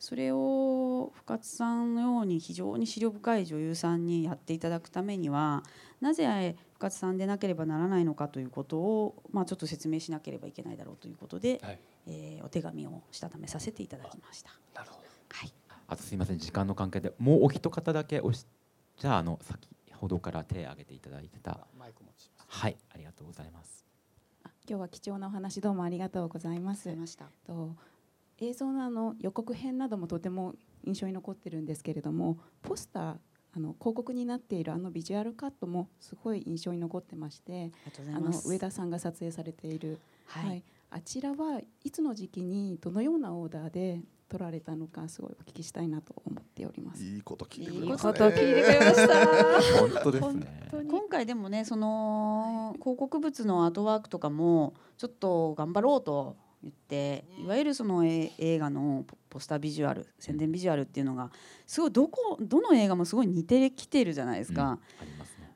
[0.00, 5.62] それを深津さんのように非常に資料深い女優さんにやっていただくためには
[6.00, 11.60] なぜ深津さんでなければならないのかということを、まあ、ちょっと説明しなければいけないだろうということで、
[12.06, 14.50] えーお手紙をしたためさせていただきました。
[15.88, 18.46] あとすいません時間の関係でもうお一方だけおし
[18.98, 21.66] じゃああの先ほどから手を挙げていただいてた。
[22.48, 23.84] はいありがとうございます。
[24.68, 26.94] 今日は貴重なお話どうもありがとうございます。
[27.46, 27.74] と
[28.38, 30.54] 映像のあの予告編などもとても
[30.84, 33.16] 印象に残ってるんですけれどもポスター
[33.56, 38.46] あの広告になっているあのビジュアルカットもすごい印象に残ってましてとうございます。
[38.46, 40.62] の上田さんが撮影されている、はい。
[40.90, 47.02] あちらはいつの時期にどのようなオーダーで撮られたのかすごいお聞きしたいなと思っております。
[47.02, 48.12] いいこと聞いていいくれますね。
[48.12, 49.26] こと聞いてくれました。
[49.80, 56.36] 本当ですね今回でもねその広告物のアートワークとかもちょっと頑張ろうと
[56.66, 61.30] 言っていわゆるそのえ映画のポポスタービジュアル宣伝ビジュアルっていうのが
[61.66, 64.78] すごいどこどの映画もすごい似てきてるじゃないですか。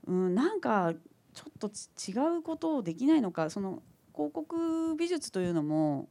[0.06, 0.94] うんなんか
[1.32, 3.82] ちょっとち違うことをできないのかその
[4.14, 6.08] 広告美術というのも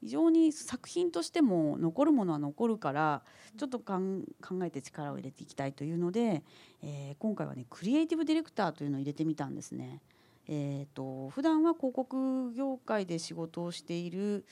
[0.00, 3.22] 非常に作品としても残るものは残るから
[3.56, 6.42] ちょっとかん考えて力を入れていきたいというので、
[6.82, 10.00] えー今回はねクリエイティブディレクターというのを入れてみたんですね。
[10.48, 14.44] えー、と普段は広告業界で仕事をしている、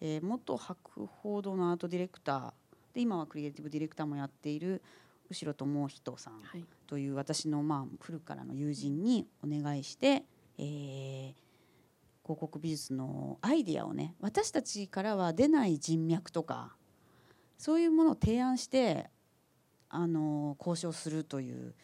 [0.00, 2.52] えー元博報堂のアートディレクター
[2.94, 4.82] で今はクリエイティブディレクターもやっている
[5.30, 6.42] 後ろ智人さん
[6.86, 10.24] という私のまあ古くからの友人にお願いして、
[10.58, 11.32] えー
[12.28, 16.76] 広告美術のアイディアをね私たちからは出ない人脈とか
[17.56, 19.08] そういうものを提案して
[19.88, 21.74] あの交渉するという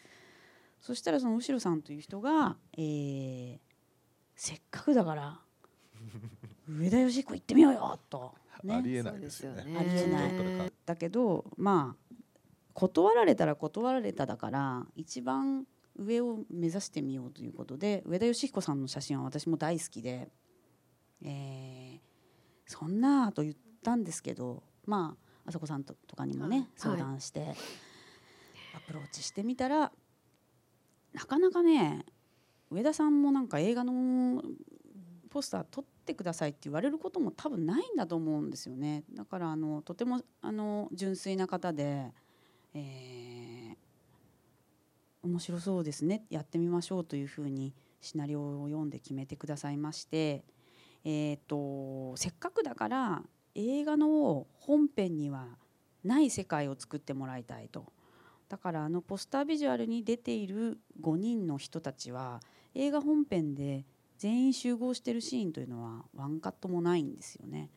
[0.85, 3.59] そしたらその後ろさんという人が、えー
[4.37, 5.41] せっかくだから
[6.69, 8.35] 上田義彦行ってみようよと、
[8.69, 9.63] ありえないですよね。
[9.79, 10.73] ありえない。
[10.85, 12.15] だけどまあ
[12.75, 15.67] 断られたら断られただから一番
[15.97, 20.31] 上を目指してみようということで上田義彦さんの写真は私も大好きで、
[21.23, 27.55] えーそんなと言ったんですけどまああさこさんととかにもね、相談して
[28.75, 29.93] アプローチしてみたら
[31.15, 32.05] なかなかね
[32.71, 34.43] 上田さんもなんか映画の
[35.31, 39.05] ポスター撮ってくださいって言われることも多分ないんだと思うんですよね。
[39.15, 42.13] だからあのとてもあの純粋な方で、
[42.75, 43.85] えー
[45.25, 46.25] 面白そうですね。
[46.29, 50.45] やってみましょうというふうにシナリオを読んで決めてくださいまして、
[51.05, 53.23] えー、とせっかくだから
[53.55, 55.47] 映画の本編には
[56.05, 57.93] ない世界を作ってもらいたいと。
[58.49, 62.41] だからあのポスタービジュアルに出ている5人の人たちは
[62.75, 63.85] 映画本編で
[64.19, 67.71] 全員集合してるシーンというのはワンカットもないんですよね。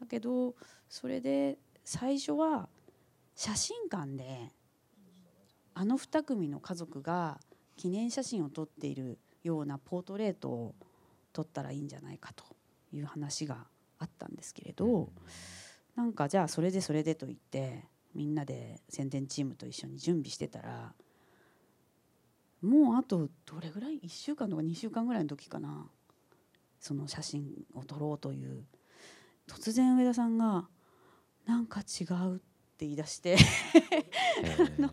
[0.00, 0.54] だけど
[0.88, 2.68] それで最初は
[3.34, 4.52] 写真館で
[5.74, 7.38] あの2組の家族が
[7.76, 10.74] 記念写真を撮っているようなポートレートを
[11.32, 12.44] 撮ったらいいんじゃないかと
[12.92, 13.66] いう話が
[13.98, 15.10] あったんですけれど
[15.94, 17.84] なんかじゃあそれでそれでと言って
[18.16, 20.94] みんなで宣伝チームと一緒に準備してたら
[22.62, 25.86] もうあとどれぐらい？1週間とか2週間ぐらいの時かな。
[26.80, 27.44] その写真
[27.74, 28.64] を撮ろうという。
[29.46, 30.68] 突然上田さんが
[31.46, 32.38] 「なんか違う」っ
[32.76, 33.36] て言い出して。
[34.78, 34.90] あの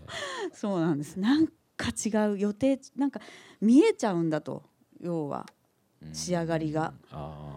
[0.54, 1.18] そうなんです。
[1.20, 1.48] なん
[1.78, 3.22] か違う予定なんか
[3.62, 4.70] 見えちゃうんだと
[5.00, 5.48] 要は。
[6.12, 6.94] 仕上がりが。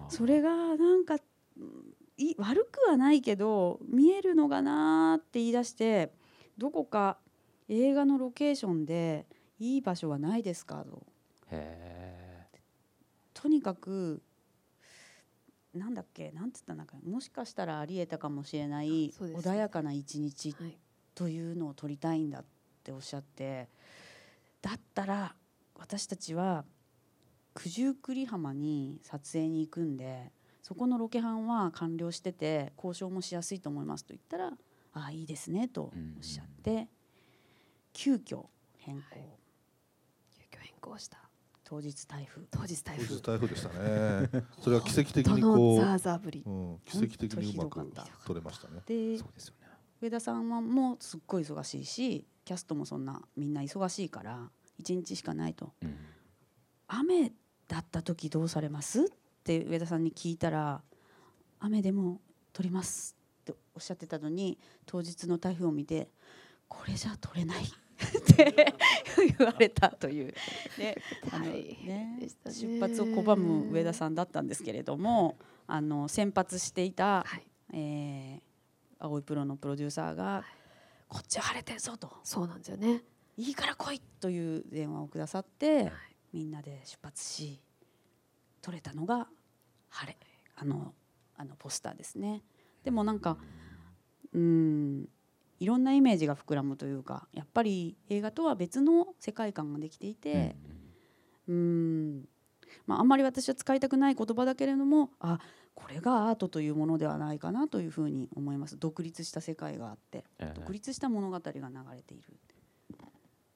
[0.08, 1.16] それがなんか
[1.56, 1.85] うん
[2.18, 6.12] い悪くはないけど見えるのかなって言い出して
[6.56, 7.18] どこか
[7.68, 9.26] 映画のロケーションで
[9.58, 11.02] いい場所はないですかと。
[13.34, 14.22] とにかく
[15.74, 20.56] なんだっけなんつったんだっけもしかしたらありえたかもしれない穏やかな一日
[21.14, 22.44] というのを撮りたいんだっ
[22.82, 23.68] ておっしゃって
[24.62, 25.34] だったら
[25.74, 26.64] 私たちは
[27.54, 30.32] 九十九里浜に撮影に行くんで
[30.66, 34.48] そこのロケハンは完了してて交渉もしやすいと思いますと言ったら
[34.94, 35.86] 「ああいいですね」とお
[36.20, 36.88] っしゃって、
[37.92, 38.46] 急遽
[38.78, 39.38] 変更、
[40.34, 41.18] 急遽変更した。
[41.62, 42.42] 当日台風。
[42.50, 44.28] 当日台当日台風でしたね。
[44.60, 46.42] それは奇跡的にどこう、のザーザーぶり。
[46.44, 47.92] うん、奇跡的にうまく
[48.24, 48.82] 取れましたね。
[48.86, 49.20] で
[50.00, 54.50] 上田さんはもうすっごい忙しいしキャストもそんなみんな忙しいから
[54.82, 55.74] 1日しかないと、
[56.88, 57.32] 雨
[57.68, 59.12] だった時どうされます？
[59.54, 60.82] って上田さんに聞いたら
[61.60, 62.20] 雨でも
[62.52, 66.08] 撮りますっておっしゃってたのに当日の台風を見て
[66.66, 67.66] これじゃ撮れないっ
[68.34, 68.74] て
[69.38, 70.34] 言われたという、
[70.78, 70.96] ね
[71.30, 75.36] あのね、出発を拒む上田さんだったんですけれども
[75.68, 77.24] あの先発していた、
[77.72, 78.46] えー
[78.98, 80.42] 青いプロのプロデューサーが
[81.08, 83.02] 「こっちは晴れてるぞ」と「そうなんですよね
[83.36, 85.92] いいから来い」という電話をくださって、
[86.32, 87.60] みんなで出発し
[88.62, 89.28] 撮れたのが
[89.96, 90.18] 晴れ
[90.56, 90.94] あの
[91.36, 92.42] あのポスターですね。
[92.84, 93.38] でもなんか
[94.32, 95.08] うん
[95.58, 100.56] いろんなイメージが膨らむというかやっぱり映画とは別の世界観ができていて
[101.48, 102.28] うん
[102.86, 105.38] まあ、あんまり私は使いたくない言葉だけれどもあ
[105.74, 111.52] これがアートというものではないかなというふうに思います独立した世界があって、ええ独立した物語が流
[111.94, 112.24] れている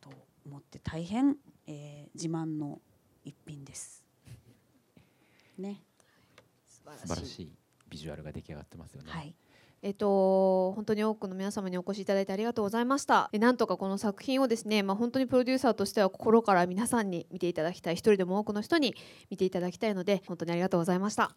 [0.00, 0.10] と
[0.46, 1.36] 思って大変、
[1.66, 2.80] えー自慢の
[3.24, 4.04] 一品です。
[5.58, 5.82] ね。
[6.98, 7.52] 素晴らしい
[7.88, 9.10] ビジュアルが出来上がってますよね。
[9.10, 9.34] はい。
[9.82, 13.30] えっと、本当に多くの皆様にお越しいただいてありがとうございました。
[13.32, 18.94] えなんとかこの作品をですね、まあ、本当にプロデューサーとしては心から皆さんに見ていただきたい、一人でも多くの人に
[19.30, 21.34] 見ていただきたいので、本当にありがとうございました。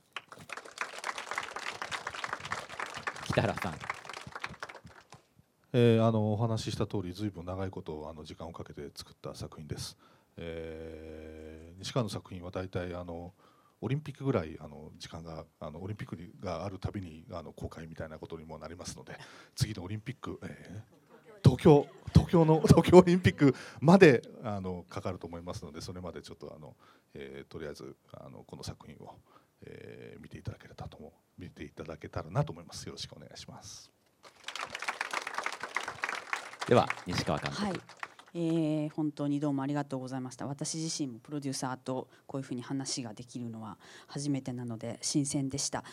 [3.28, 3.74] 北原さん。
[5.76, 9.98] えーあのお話しした通りずいぶん長いことあの時間をかけて作った作品です、
[10.38, 13.34] えー西川の作品は大体あの
[13.84, 19.18] オリンピックぐらいあの時間があのオリンピックがあるたびにあの公開みたいなことにもなりますので
[19.56, 26.78] 次のオリンピック、えー、東京東京の 東京オリンピックまであのかかると思いますのでそれまでちょっとあの、
[27.14, 29.20] えー、とりあえずあのこの作品を、
[29.64, 32.86] えー、見ていただけたらと思見ていただけたらなと思います。
[32.86, 33.92] よろしくお願いします。
[36.68, 38.03] では西川監督、はい
[38.36, 40.48] えー、本当にどうもありがとうございました。
[40.48, 43.78] 私自身もプロデューサーとこういうふうに話ができるのは
[44.08, 45.84] 初めてなので新鮮でした、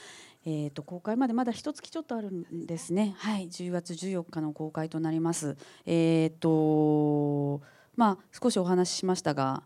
[0.47, 3.15] えーと、公開までまだ一月ちょっとあるんですね。
[3.19, 5.57] はい10月14日の公開となります。
[5.85, 7.63] えっ、ー、と
[7.97, 9.63] まあ少しお話ししましたが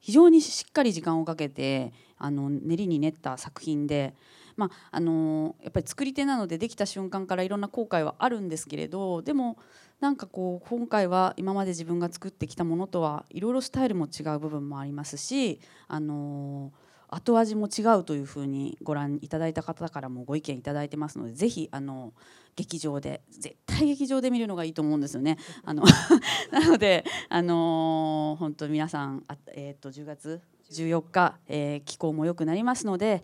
[0.00, 4.14] 非常にしっかり時間をかけてあの練りに練った作品で
[4.58, 9.56] まあ、あのやっぱり作り手なのでできた瞬間からいろんな後悔はあるんですけれどでも
[10.00, 16.72] なんかこう今回は今まで自分が作ってきたものとはいろいろスタイルも違う部分もありますし、あの
[17.08, 22.12] 後味も違うというふうにご覧いただいた方からもご意見いただいてますのでぜひあの
[22.54, 25.38] 劇場で絶対劇場で見るのがいいと思うんですよね。
[25.64, 25.84] あの
[26.50, 30.40] なので、あの本当皆さんあ、えー、と10月
[30.70, 33.22] 14日、えー、気候も良くなりますので。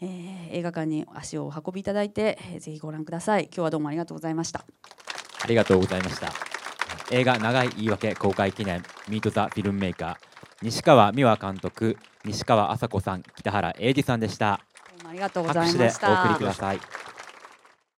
[0.00, 3.44] えー、映画館に足をお運びいただいて、えー、ぜひご覧ください。
[3.44, 4.64] 今日はどうもありがとうございました。
[5.42, 6.32] ありがとうございました。
[7.10, 10.16] 映画長い言い訳公開記念ミートザフィルムメーカー。
[10.62, 14.60] 西川美和監督西川麻子さん北原英二さんでした。
[14.98, 16.06] どうもありがとうございました。
[16.06, 16.80] 拍手でお送りください